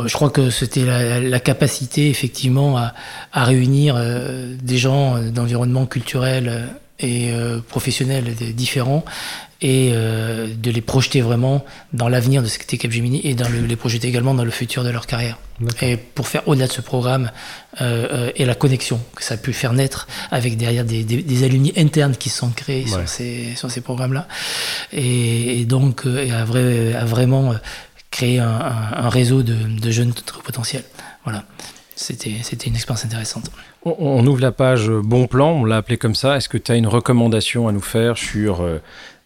Euh, 0.00 0.08
Je 0.08 0.14
crois 0.14 0.30
que 0.30 0.50
c'était 0.50 0.84
la, 0.84 1.20
la 1.20 1.38
capacité 1.38 2.10
effectivement 2.10 2.76
à, 2.76 2.92
à 3.32 3.44
réunir 3.44 3.94
euh, 3.96 4.56
des 4.60 4.78
gens 4.78 5.20
d'environnements 5.30 5.86
culturels 5.86 6.48
euh, 6.48 6.66
et 6.98 7.30
euh, 7.32 7.60
professionnels 7.60 8.34
de- 8.34 8.50
différents 8.50 9.04
et 9.64 9.90
euh, 9.94 10.46
de 10.54 10.70
les 10.70 10.80
projeter 10.82 11.20
vraiment 11.22 11.64
dans 11.92 12.08
l'avenir 12.08 12.42
de 12.42 12.48
ce 12.48 12.58
qu'était 12.58 12.76
Capgemini 12.76 13.20
et 13.24 13.34
dans 13.34 13.48
le- 13.48 13.64
les 13.66 13.76
projeter 13.76 14.06
également 14.08 14.34
dans 14.34 14.44
le 14.44 14.50
futur 14.50 14.84
de 14.84 14.90
leur 14.90 15.06
carrière. 15.06 15.38
Et 15.82 15.96
pour 15.96 16.28
faire 16.28 16.46
au-delà 16.46 16.66
de 16.66 16.72
ce 16.72 16.80
programme 16.82 17.30
euh, 17.80 18.06
euh, 18.12 18.30
et 18.36 18.44
la 18.44 18.54
connexion 18.54 19.00
que 19.16 19.22
ça 19.24 19.34
a 19.34 19.36
pu 19.38 19.52
faire 19.52 19.72
naître 19.72 20.06
avec 20.30 20.56
derrière 20.56 20.84
des, 20.84 21.02
des, 21.04 21.22
des 21.22 21.44
alumni 21.44 21.72
internes 21.76 22.14
qui 22.16 22.28
se 22.28 22.38
sont 22.38 22.50
créés 22.50 22.84
Ouais. 22.84 22.90
sur 22.90 23.08
ces, 23.08 23.54
sur 23.56 23.70
ces 23.70 23.80
programmes-là. 23.80 24.26
Et, 24.92 25.60
et 25.60 25.64
donc, 25.64 26.06
euh, 26.06 26.24
et 26.24 26.30
a, 26.32 26.44
vrai- 26.44 26.94
a 26.94 27.04
vraiment 27.04 27.54
créé 28.10 28.38
un, 28.40 28.48
un- 28.48 28.92
un 29.06 29.08
réseau 29.08 29.42
de, 29.42 29.54
de 29.54 29.90
jeunes 29.90 30.12
très 30.12 30.42
potentiels. 30.42 30.84
Voilà. 31.24 31.44
C'était 31.96 32.34
c'était 32.42 32.66
une 32.68 32.74
expérience 32.74 33.04
intéressante. 33.04 33.50
On, 33.84 33.94
on 33.98 34.26
ouvre 34.26 34.40
la 34.40 34.50
page 34.50 34.90
Bon 34.90 35.28
Plan, 35.28 35.50
on 35.52 35.64
l'a 35.64 35.76
appelé 35.76 35.96
comme 35.96 36.16
ça. 36.16 36.36
Est-ce 36.36 36.48
que 36.48 36.58
tu 36.58 36.72
as 36.72 36.74
une 36.74 36.88
recommandation 36.88 37.68
à 37.68 37.72
nous 37.72 37.80
faire 37.80 38.18
sur 38.18 38.62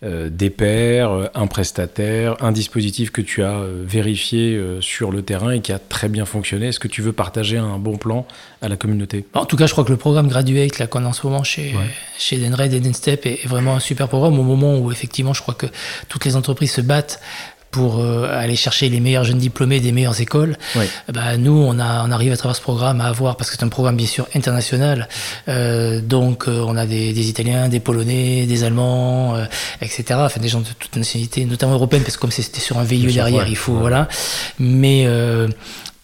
des 0.03 0.49
pairs, 0.49 1.11
euh, 1.11 1.27
un 1.35 1.49
prestataire, 1.49 2.37
un 2.41 2.53
dispositif 2.53 3.11
que 3.11 3.21
tu 3.21 3.43
as 3.43 3.59
euh, 3.59 3.83
vérifié 3.85 4.55
euh, 4.55 4.81
sur 4.81 5.11
le 5.11 5.23
terrain 5.23 5.51
et 5.51 5.61
qui 5.61 5.73
a 5.73 5.81
très 5.81 6.09
bien 6.09 6.25
fonctionné 6.25 6.69
Est-ce 6.69 6.79
que 6.79 6.87
tu 6.87 7.03
veux 7.03 7.13
partager 7.13 7.57
un 7.59 7.79
bon 7.79 7.97
plan 7.97 8.25
à 8.63 8.69
la 8.69 8.77
communauté? 8.77 9.25
En 9.35 9.45
tout 9.45 9.57
cas, 9.57 9.67
je 9.67 9.73
crois 9.73 9.83
que 9.85 9.91
le 9.91 9.97
programme 9.97 10.29
Graduate, 10.29 10.79
là, 10.79 10.87
qu'on 10.87 11.05
a 11.05 11.09
en 11.09 11.13
ce 11.13 11.27
moment 11.27 11.43
chez, 11.43 11.73
Ouais. 11.75 11.91
chez 12.17 12.39
Denred 12.39 12.73
et 12.73 12.79
Denstep, 12.79 13.27
est, 13.27 13.45
est 13.45 13.49
vraiment 13.49 13.75
un 13.75 13.81
super 13.81 14.07
programme 14.07 14.39
au 14.39 14.45
moment 14.45 14.79
où, 14.79 14.93
effectivement, 14.93 15.33
je 15.35 15.43
crois 15.43 15.55
que 15.55 15.67
toutes 16.09 16.25
les 16.25 16.37
entreprises 16.37 16.71
se 16.73 16.81
battent 16.81 17.21
pour 17.71 17.99
euh, 17.99 18.29
aller 18.33 18.57
chercher 18.57 18.89
les 18.89 19.01
meilleurs 19.01 19.25
jeunes 19.25 19.39
diplômés 19.39 19.81
des 19.81 19.93
meilleures 19.93 20.21
écoles. 20.21 20.57
Oui. 20.77 20.85
Eh 21.09 21.13
ben, 21.13 21.37
nous, 21.37 21.53
on, 21.53 21.79
a, 21.79 22.05
on 22.07 22.11
arrive 22.11 22.33
à 22.33 22.37
travers 22.37 22.57
ce 22.57 22.63
programme 22.63 23.01
à 23.01 23.07
avoir, 23.07 23.37
parce 23.37 23.51
que 23.51 23.57
c'est 23.59 23.65
un 23.65 23.69
programme 23.69 23.97
bien 23.97 24.07
sûr 24.07 24.27
international, 24.35 25.09
euh, 25.49 26.01
donc 26.01 26.49
euh, 26.49 26.65
on 26.67 26.77
a 26.77 26.87
des, 26.87 27.13
des 27.13 27.29
Italiens, 27.29 27.69
des 27.69 27.81
Polonais, 27.81 28.47
des 28.47 28.65
Allemands, 28.65 29.37
euh, 29.37 29.45
etc. 29.83 30.05
Enfin, 30.23 30.41
des 30.41 30.49
gens 30.49 30.61
de 30.61 30.67
toute 30.79 30.97
nationalité, 30.97 31.45
notamment 31.45 31.75
européennes, 31.75 32.03
parce 32.05 32.17
que 32.17 32.21
comme 32.23 32.31
c'était 32.31 32.61
sur 32.61 32.79
un 32.79 32.85
VIE 32.85 33.13
derrière, 33.13 33.47
il 33.49 33.57
faut 33.57 33.73
Ouais. 33.73 33.81
voilà. 33.81 34.09
Mais 34.59 35.05
euh, 35.07 35.49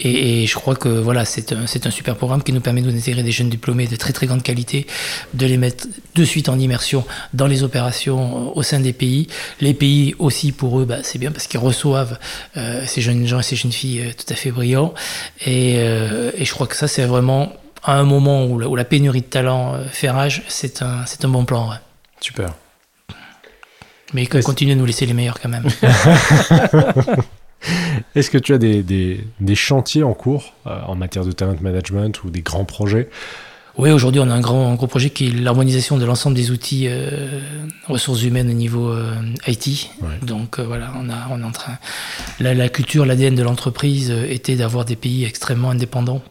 et, 0.05 0.43
et 0.43 0.47
je 0.47 0.55
crois 0.55 0.77
que 0.77 0.89
voilà, 0.89 1.25
c'est 1.25 1.53
un, 1.53 1.63
un 1.65 1.91
super 1.91 2.15
programme 2.17 2.43
qui 2.43 2.53
nous 2.53 2.61
permet 2.61 2.83
de 2.83 2.91
nous 2.91 2.97
intégrer 2.97 3.23
des 3.23 3.33
jeunes 3.33 3.49
diplômés 3.51 3.87
de 3.87 3.97
très 3.97 4.13
très 4.13 4.27
grande 4.27 4.43
qualité, 4.43 4.87
de 5.35 5.47
les 5.47 5.57
mettre 5.57 5.87
de 6.15 6.25
suite 6.25 6.49
en 6.49 6.59
immersion 6.59 7.05
dans 7.33 7.47
les 7.47 7.63
opérations 7.63 8.49
euh, 8.49 8.51
au 8.55 8.63
sein 8.63 8.81
des 8.81 8.93
pays. 8.93 9.27
Les 9.61 9.75
pays 9.75 10.15
aussi 10.19 10.53
pour 10.53 10.79
eux, 10.81 10.85
bah, 10.85 10.99
c'est 11.03 11.19
bien 11.19 11.33
parce 11.33 11.47
qu'ils 11.47 11.61
reçoivent 11.61 12.19
euh, 12.57 12.85
ces 12.87 13.01
jeunes 13.01 13.27
gens 13.27 13.41
et 13.41 13.43
ces 13.43 13.57
jeunes 13.57 13.73
filles 13.73 14.01
euh, 14.03 14.11
tout 14.17 14.31
à 14.33 14.37
fait 14.37 14.51
brillants. 14.51 14.95
Et, 15.47 15.77
euh, 15.79 16.31
et 16.37 16.45
je 16.45 16.53
crois 16.53 16.67
que 16.67 16.77
ça 16.77 16.87
c'est 16.89 17.05
vraiment 17.07 17.53
à 17.83 17.95
un 17.99 18.05
moment 18.05 18.45
où 18.47 18.59
la, 18.59 18.69
où 18.69 18.77
la 18.77 18.85
pénurie 18.85 19.21
de 19.21 19.27
talent 19.27 19.75
fait 19.91 20.11
rage, 20.11 20.43
c'est 20.49 20.83
un, 20.83 21.05
un 21.23 21.29
bon 21.29 21.45
plan. 21.45 21.69
ouais. 21.71 21.77
Super. 22.21 22.55
Mais 24.15 24.27
que 24.27 24.39
Est-ce- 24.39 24.47
continue 24.47 24.75
de 24.75 24.79
nous 24.79 24.87
laisser 24.87 25.07
les 25.07 25.13
meilleurs 25.13 25.39
quand 25.41 25.49
même. 25.49 25.65
Est-ce 28.15 28.31
que 28.31 28.39
tu 28.39 28.53
as 28.55 28.59
des, 28.59 28.83
des- 28.83 29.25
des 29.41 29.55
chantiers 29.55 30.03
en 30.03 30.15
cours 30.15 30.53
euh, 30.67 30.81
en 30.87 30.95
matière 30.95 31.25
de 31.25 31.33
talent 31.33 31.57
management 31.61 32.23
ou 32.25 32.31
des 32.31 32.43
grands 32.43 32.65
projets? 32.65 33.09
Oui, 33.77 33.91
aujourd'hui, 33.91 34.21
on 34.21 34.31
a 34.31 34.35
un 34.35 34.41
grand, 34.41 34.71
un 34.71 34.75
gros 34.77 34.87
projet 34.87 35.11
qui 35.11 35.27
est 35.27 35.31
l'harmonisation 35.33 35.99
de 35.99 36.05
l'ensemble 36.05 36.37
des 36.37 36.53
outils 36.53 36.87
euh, 36.89 37.41
ressources 37.89 38.23
humaines 38.23 38.49
au 38.49 38.53
niveau 38.53 38.89
euh, 38.93 39.17
IT. 39.49 39.91
Ouais. 40.01 40.09
Donc 40.23 40.61
voilà, 40.61 40.93
on, 40.97 41.11
a, 41.11 41.27
on 41.31 41.41
est 41.41 41.45
en 41.45 41.51
train. 41.51 41.79
La, 42.39 42.55
la 42.55 42.69
culture, 42.69 43.05
l'ADN 43.05 43.35
de 43.35 43.43
l'entreprise 43.43 44.11
était 44.29 44.55
d'avoir 44.55 44.85
des 44.85 44.95
pays 44.95 45.25
extrêmement 45.25 45.71
indépendants. 45.71 46.23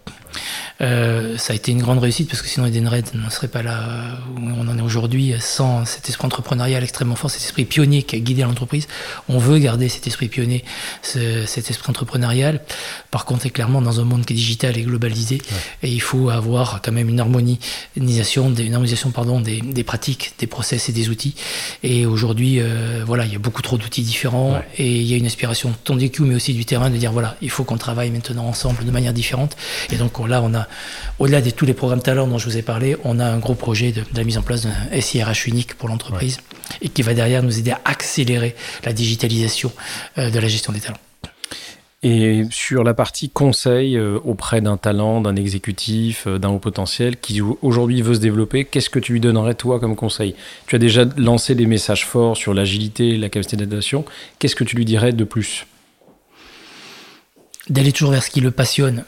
Euh, 0.83 1.37
ça 1.37 1.53
a 1.53 1.55
été 1.55 1.71
une 1.71 1.81
grande 1.81 1.99
réussite 1.99 2.29
parce 2.29 2.41
que 2.41 2.47
sinon 2.47 2.65
Edenred 2.65 3.05
ne 3.13 3.29
serait 3.29 3.47
pas 3.47 3.63
là 3.63 3.79
euh, 3.83 4.15
où 4.37 4.49
on 4.59 4.67
en 4.67 4.77
est 4.77 4.81
aujourd'hui 4.81 5.33
sans 5.39 5.85
cet 5.85 6.09
esprit 6.09 6.25
entrepreneurial 6.25 6.83
extrêmement 6.83 7.15
fort, 7.15 7.31
cet 7.31 7.41
esprit 7.41 7.63
pionnier 7.65 8.03
qui 8.03 8.17
a 8.17 8.19
guidé 8.19 8.41
l'entreprise. 8.41 8.87
On 9.29 9.37
veut 9.37 9.59
garder 9.59 9.87
cet 9.87 10.07
esprit 10.07 10.27
pionnier, 10.27 10.65
ce- 11.01 11.45
cet 11.45 11.69
esprit 11.69 11.89
entrepreneurial. 11.89 12.61
Par 13.11 13.23
contre, 13.25 13.43
c'est 13.43 13.49
clairement 13.49 13.81
dans 13.81 13.99
un 14.01 14.03
monde 14.03 14.25
qui 14.25 14.33
est 14.33 14.35
digital 14.35 14.77
et 14.77 14.81
globalisé 14.83 15.39
et 15.83 15.89
il 15.89 16.01
faut 16.01 16.29
avoir 16.29 16.81
quand 16.81 16.91
même 16.91 17.07
une 17.09 17.19
harmonisation, 17.19 18.49
des, 18.49 18.63
une 18.63 18.73
harmonisation 18.73 19.11
pardon, 19.11 19.39
des, 19.39 19.61
des 19.61 19.83
pratiques, 19.83 20.33
des 20.39 20.47
process 20.47 20.89
et 20.89 20.91
des 20.91 21.07
outils. 21.09 21.35
Et 21.83 22.05
aujourd'hui, 22.05 22.59
euh, 22.59 23.03
voilà, 23.05 23.25
il 23.25 23.31
y 23.31 23.35
a 23.35 23.39
beaucoup 23.39 23.61
trop 23.61 23.77
d'outils 23.77 24.01
différents 24.03 24.53
Ouais. 24.53 24.67
et 24.77 24.97
il 24.99 25.03
y 25.07 25.13
a 25.13 25.17
une 25.17 25.25
aspiration 25.25 25.73
tant 25.85 25.95
du 25.95 26.09
Q 26.09 26.23
mais 26.23 26.35
aussi 26.35 26.53
du 26.53 26.65
terrain 26.65 26.89
de 26.89 26.97
dire 26.97 27.11
voilà, 27.13 27.37
il 27.41 27.49
faut 27.49 27.63
qu'on 27.63 27.77
travaille 27.77 28.09
maintenant 28.11 28.45
ensemble 28.45 28.83
de 28.83 28.91
manière 28.91 29.13
différente. 29.13 29.55
Et 29.91 29.95
donc 29.95 30.19
on- 30.19 30.25
là, 30.25 30.41
on 30.43 30.53
a, 30.53 30.67
au-delà 31.19 31.41
de 31.41 31.49
tous 31.49 31.65
les 31.65 31.73
programmes 31.73 32.01
talents 32.01 32.27
dont 32.27 32.37
je 32.37 32.45
vous 32.49 32.57
ai 32.57 32.61
parlé, 32.61 32.97
on 33.03 33.19
a 33.19 33.25
un 33.25 33.37
gros 33.39 33.55
projet 33.55 33.91
de, 33.91 34.01
de 34.01 34.17
la 34.17 34.23
mise 34.23 34.37
en 34.37 34.41
place 34.41 34.63
d'un 34.63 35.01
SIRH 35.01 35.47
unique 35.47 35.75
pour 35.75 35.89
l'entreprise 35.89 36.39
et 36.81 36.89
qui 36.89 37.01
va 37.01 37.13
derrière 37.13 37.43
nous 37.43 37.59
aider 37.59 37.71
à 37.71 37.81
accélérer 37.85 38.55
la 38.83 38.93
digitalisation 38.93 39.71
euh, 40.17 40.29
de 40.29 40.39
la 40.39 40.47
gestion 40.47 40.73
des 40.73 40.79
talents. 40.79 40.97
Et 42.05 42.43
sur 42.51 42.83
la 42.83 42.93
partie 42.93 43.29
conseil 43.29 43.95
euh, 43.95 44.19
auprès 44.25 44.59
d'un 44.59 44.75
talent, 44.75 45.21
d'un 45.21 45.37
exécutif, 45.37 46.27
euh, 46.27 46.37
d'un 46.37 46.49
haut 46.49 46.59
potentiel 46.59 47.15
qui 47.15 47.39
au- 47.39 47.57
aujourd'hui 47.61 48.01
veut 48.01 48.15
se 48.15 48.19
développer, 48.19 48.65
qu'est-ce 48.65 48.89
que 48.89 48.99
tu 48.99 49.13
lui 49.13 49.21
donnerais 49.21 49.55
toi 49.55 49.79
comme 49.79 49.95
conseil? 49.95 50.35
Tu 50.67 50.75
as 50.75 50.79
déjà 50.79 51.05
lancé 51.15 51.55
des 51.55 51.65
messages 51.65 52.05
forts 52.05 52.35
sur 52.35 52.53
l'agilité, 52.53 53.15
la 53.17 53.29
capacité 53.29 53.55
d'adaptation. 53.55 54.03
Qu'est-ce 54.39 54.55
que 54.57 54.65
tu 54.65 54.75
lui 54.75 54.83
dirais 54.83 55.13
de 55.13 55.23
plus? 55.23 55.65
D'aller 57.69 57.93
toujours 57.93 58.11
vers 58.11 58.23
ce 58.23 58.29
qui 58.29 58.41
le 58.41 58.51
passionne 58.51 59.05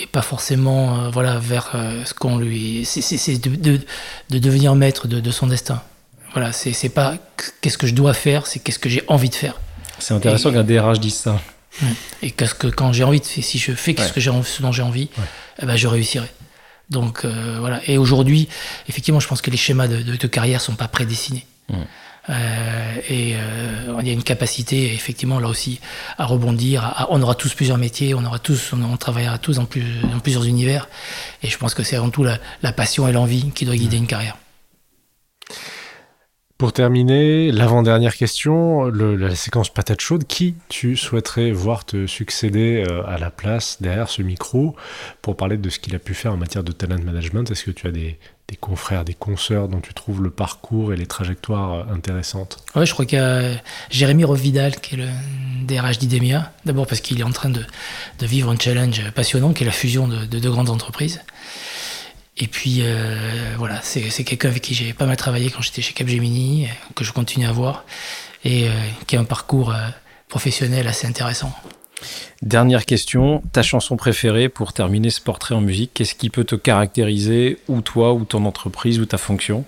et 0.00 0.06
pas 0.06 0.22
forcément 0.22 1.04
euh, 1.06 1.10
voilà 1.10 1.38
vers 1.38 1.72
euh, 1.74 2.04
ce 2.04 2.14
qu'on 2.14 2.38
lui 2.38 2.84
c'est 2.84 3.38
de, 3.38 3.54
de, 3.56 3.80
de 4.30 4.38
devenir 4.38 4.74
maître 4.74 5.08
de, 5.08 5.20
de 5.20 5.30
son 5.30 5.46
destin. 5.48 5.82
Voilà 6.32 6.52
c'est 6.52 6.72
c'est 6.72 6.88
pas 6.88 7.16
qu'est-ce 7.60 7.78
que 7.78 7.86
je 7.86 7.94
dois 7.94 8.14
faire 8.14 8.46
c'est 8.46 8.60
qu'est-ce 8.60 8.78
que 8.78 8.88
j'ai 8.88 9.02
envie 9.08 9.28
de 9.30 9.34
faire. 9.34 9.60
C'est 9.98 10.14
intéressant 10.14 10.52
qu'un 10.52 10.62
DRH 10.64 11.00
dise 11.00 11.14
ça. 11.16 11.40
et 12.22 12.30
qu'est-ce 12.30 12.54
que 12.54 12.66
quand 12.68 12.92
j'ai 12.92 13.04
envie 13.04 13.20
de 13.20 13.26
faire 13.26 13.44
si 13.44 13.58
je 13.58 13.72
fais 13.72 13.94
ce 13.96 14.02
Ouais. 14.02 14.10
que 14.14 14.20
j'ai 14.20 14.30
ce 14.44 14.62
dont 14.62 14.72
j'ai 14.72 14.82
envie 14.82 15.08
eh 15.60 15.66
ben 15.66 15.76
je 15.76 15.86
réussirai. 15.88 16.28
Donc 16.90 17.24
euh, 17.24 17.56
voilà. 17.60 17.80
Et 17.86 17.98
aujourd'hui 17.98 18.48
effectivement 18.88 19.20
je 19.20 19.28
pense 19.28 19.42
que 19.42 19.50
les 19.50 19.56
schémas 19.56 19.88
de, 19.88 20.02
de, 20.02 20.16
de 20.16 20.26
carrière 20.26 20.60
sont 20.60 20.74
pas 20.76 20.88
prédessinés. 20.88 21.46
Ouais. 21.70 21.76
Euh, 22.30 22.94
et 23.08 23.34
euh, 23.36 23.96
il 24.00 24.06
y 24.06 24.10
a 24.10 24.12
une 24.12 24.22
capacité 24.22 24.92
effectivement 24.92 25.40
là 25.40 25.48
aussi 25.48 25.80
à 26.18 26.26
rebondir. 26.26 26.84
à- 26.84 27.06
on 27.10 27.22
aura 27.22 27.34
tous 27.34 27.54
plusieurs 27.54 27.78
métiers, 27.78 28.14
on 28.14 28.24
aura 28.24 28.38
tous, 28.38 28.72
on, 28.72 28.82
on 28.82 28.96
travaillera 28.96 29.38
tous 29.38 29.56
dans, 29.56 29.64
plus, 29.64 29.84
dans 30.12 30.20
plusieurs 30.20 30.44
univers. 30.44 30.88
Et 31.42 31.48
je 31.48 31.56
pense 31.56 31.74
que 31.74 31.82
c'est 31.82 31.96
avant 31.96 32.10
tout 32.10 32.24
la, 32.24 32.38
la 32.62 32.72
passion 32.72 33.08
et 33.08 33.12
l'envie 33.12 33.50
qui 33.52 33.64
doit 33.64 33.76
guider 33.76 33.96
une 33.96 34.06
carrière. 34.06 34.36
Pour 36.58 36.72
terminer, 36.72 37.52
l'avant-dernière 37.52 38.16
question, 38.16 38.86
le- 38.86 39.14
la 39.14 39.36
séquence 39.36 39.72
patate 39.72 40.00
chaude, 40.00 40.24
qui 40.26 40.56
tu 40.68 40.96
souhaiterais 40.96 41.52
voir 41.52 41.84
te 41.84 42.06
succéder 42.08 42.84
euh, 42.88 43.06
à 43.06 43.16
la 43.16 43.30
place 43.30 43.80
derrière 43.80 44.08
ce 44.08 44.22
micro 44.22 44.74
pour 45.22 45.36
parler 45.36 45.56
de 45.56 45.70
ce 45.70 45.78
qu'il 45.78 45.94
a 45.94 46.00
pu 46.00 46.14
faire 46.14 46.32
en 46.32 46.36
matière 46.36 46.64
de 46.64 46.72
talent 46.72 46.98
management? 47.00 47.48
Est-ce 47.50 47.62
que 47.64 47.70
tu 47.70 47.86
as 47.86 47.92
des, 47.92 48.18
des 48.48 48.56
confrères, 48.56 49.04
des 49.04 49.14
consoeurs 49.14 49.68
dont 49.68 49.80
tu 49.80 49.92
trouves 49.92 50.22
le 50.22 50.30
parcours 50.30 50.94
et 50.94 50.96
les 50.96 51.06
trajectoires 51.06 51.74
euh, 51.74 51.94
intéressantes 51.94 52.64
Ouais, 52.74 52.86
je 52.86 52.92
crois 52.94 53.04
qu'il 53.04 53.18
y 53.18 53.20
a 53.20 53.42
Jérémy 53.90 54.24
Rovidal 54.24 54.80
qui 54.80 54.94
est 54.94 54.98
le 54.98 55.08
DRH 55.66 55.98
d'Idemia. 55.98 56.50
D'abord 56.64 56.86
parce 56.86 57.02
qu'il 57.02 57.20
est 57.20 57.24
en 57.24 57.30
train 57.30 57.50
de, 57.50 57.62
vivre 58.22 58.50
un 58.50 58.58
challenge 58.58 59.10
passionnant 59.10 59.52
qui 59.52 59.64
est 59.64 59.66
la 59.66 59.72
fusion 59.72 60.08
de, 60.08 60.24
de 60.24 60.38
deux 60.38 60.50
grandes 60.50 60.70
entreprises. 60.70 61.20
Et 62.38 62.46
puis 62.46 62.78
euh, 62.80 63.54
voilà, 63.58 63.80
c'est 63.82 64.24
quelqu'un 64.24 64.48
avec 64.48 64.62
qui 64.62 64.72
j'ai 64.72 64.94
pas 64.94 65.04
mal 65.04 65.16
travaillé 65.16 65.50
quand 65.50 65.60
j'étais 65.60 65.82
chez 65.82 65.92
Capgemini, 65.92 66.64
euh, 66.64 66.68
que 66.94 67.04
je 67.04 67.12
continue 67.12 67.46
à 67.46 67.52
voir, 67.52 67.84
et 68.44 68.68
qui 69.08 69.16
a 69.16 69.20
un 69.20 69.24
parcours 69.24 69.74
professionnel 70.28 70.86
assez 70.86 71.08
intéressant. 71.08 71.52
Dernière 72.42 72.86
question, 72.86 73.42
ta 73.52 73.62
chanson 73.62 73.96
préférée 73.96 74.48
pour 74.48 74.72
terminer 74.72 75.10
ce 75.10 75.20
portrait 75.20 75.54
en 75.54 75.60
musique, 75.60 75.90
qu'est-ce 75.94 76.14
qui 76.14 76.30
peut 76.30 76.44
te 76.44 76.54
caractériser, 76.54 77.58
ou 77.68 77.80
toi, 77.80 78.12
ou 78.14 78.24
ton 78.24 78.44
entreprise, 78.44 79.00
ou 79.00 79.06
ta 79.06 79.18
fonction? 79.18 79.64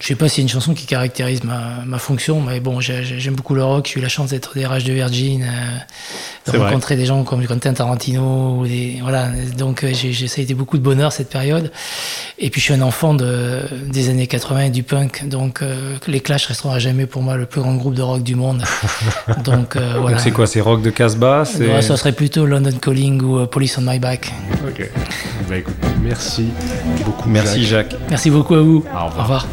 Je 0.00 0.06
sais 0.06 0.14
pas 0.14 0.26
y 0.26 0.38
a 0.38 0.42
une 0.42 0.48
chanson 0.48 0.74
qui 0.74 0.86
caractérise 0.86 1.42
ma, 1.42 1.82
ma 1.84 1.98
fonction, 1.98 2.40
mais 2.40 2.60
bon, 2.60 2.80
j'ai- 2.80 3.02
j'ai- 3.04 3.18
j'aime 3.18 3.34
beaucoup 3.34 3.54
le 3.56 3.64
rock. 3.64 3.90
J'ai 3.92 3.98
eu 3.98 4.02
la 4.02 4.08
chance 4.08 4.30
d'être 4.30 4.54
DRH 4.56 4.84
de 4.84 4.92
Virgin, 4.92 5.42
euh, 5.42 5.46
de 5.46 5.82
C'est 6.52 6.56
vrai. 6.56 6.66
rencontrer 6.68 6.94
des 6.94 7.04
gens 7.04 7.24
comme 7.24 7.44
Quentin 7.46 7.72
Tarantino. 7.74 8.58
ou 8.60 8.66
Des, 8.66 8.98
voilà, 9.02 9.28
donc 9.56 9.82
euh, 9.82 9.90
j'ai, 9.92 10.12
ça 10.28 10.40
a 10.40 10.44
été 10.44 10.54
beaucoup 10.54 10.78
de 10.78 10.82
bonheur 10.84 11.12
cette 11.12 11.28
période. 11.30 11.72
Et 12.38 12.48
puis 12.50 12.60
je 12.60 12.66
suis 12.66 12.74
un 12.74 12.80
enfant 12.82 13.12
de, 13.14 13.62
des 13.90 14.08
années 14.08 14.28
80 14.28 14.66
et 14.66 14.70
du 14.70 14.84
punk, 14.84 15.26
donc 15.28 15.62
euh, 15.62 15.96
les 16.06 16.20
Clash 16.20 16.46
resteront 16.46 16.70
à 16.70 16.78
jamais 16.78 17.06
pour 17.06 17.22
moi 17.22 17.36
le 17.36 17.46
plus 17.46 17.60
grand 17.60 17.74
groupe 17.74 17.94
de 17.94 18.02
rock 18.02 18.22
du 18.22 18.36
monde. 18.36 18.62
donc 19.44 19.74
euh, 19.74 19.94
voilà. 20.00 20.18
C'est 20.20 20.30
quoi 20.30 20.46
C'est 20.46 20.60
rock 20.60 20.80
de 20.80 20.90
Casbah 20.90 21.44
c'est- 21.44 21.66
Ouais, 21.66 21.82
ça 21.82 21.96
serait 21.96 22.12
plutôt 22.12 22.46
London 22.46 22.70
Calling 22.80 23.20
ou 23.22 23.38
euh, 23.40 23.46
Police 23.46 23.76
on 23.78 23.82
My 23.82 23.98
Back. 23.98 24.32
Ok. 24.68 24.88
Bah 25.48 25.56
écoute, 25.56 25.74
Merci 26.02 26.50
beaucoup. 27.06 27.28
Merci 27.30 27.64
Jacques. 27.64 27.96
Merci 28.10 28.30
beaucoup 28.30 28.54
à 28.54 28.60
vous. 28.60 28.84
Au 28.94 29.06
revoir. 29.06 29.16
Au 29.18 29.22
revoir. 29.22 29.46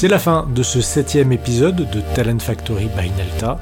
C'est 0.00 0.08
la 0.08 0.18
fin 0.18 0.48
de 0.54 0.62
ce 0.62 0.80
septième 0.80 1.30
épisode 1.30 1.76
de 1.90 2.00
Talent 2.14 2.38
Factory 2.38 2.88
by 2.96 3.10
Nelta. 3.18 3.58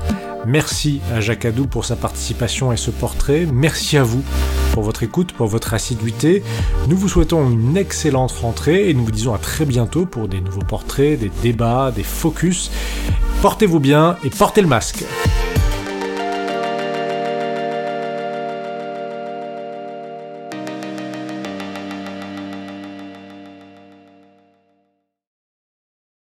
Merci 0.46 1.01
à 1.12 1.20
Jacques 1.20 1.44
Adou 1.44 1.66
pour 1.66 1.85
sa 1.85 1.96
participation 1.96 2.70
et 2.70 2.77
ce 2.77 2.92
portrait. 2.92 3.44
Merci 3.53 3.98
à 3.98 4.05
vous 4.05 4.22
pour 4.72 4.85
votre 4.85 5.03
écoute, 5.03 5.33
pour 5.33 5.48
votre 5.48 5.74
assiduité. 5.74 6.44
Nous 6.87 6.96
vous 6.96 7.09
souhaitons 7.09 7.51
une 7.51 7.77
excellente 7.77 8.31
rentrée 8.31 8.88
et 8.88 8.94
nous 8.94 9.05
vous 9.05 9.11
disons 9.11 9.35
à 9.35 9.38
très 9.38 9.64
bientôt 9.64 10.07
pour 10.07 10.29
des 10.29 10.40
nouveaux 10.40 10.61
portraits, 10.61 11.18
des 11.18 11.33
débats, 11.42 11.90
des 11.90 12.05
focus. 12.05 12.70
Portez-vous 13.42 13.81
bien 13.81 14.16
et 14.22 14.31
portez 14.31 14.62
le 14.62 14.68
masque. 14.68 15.05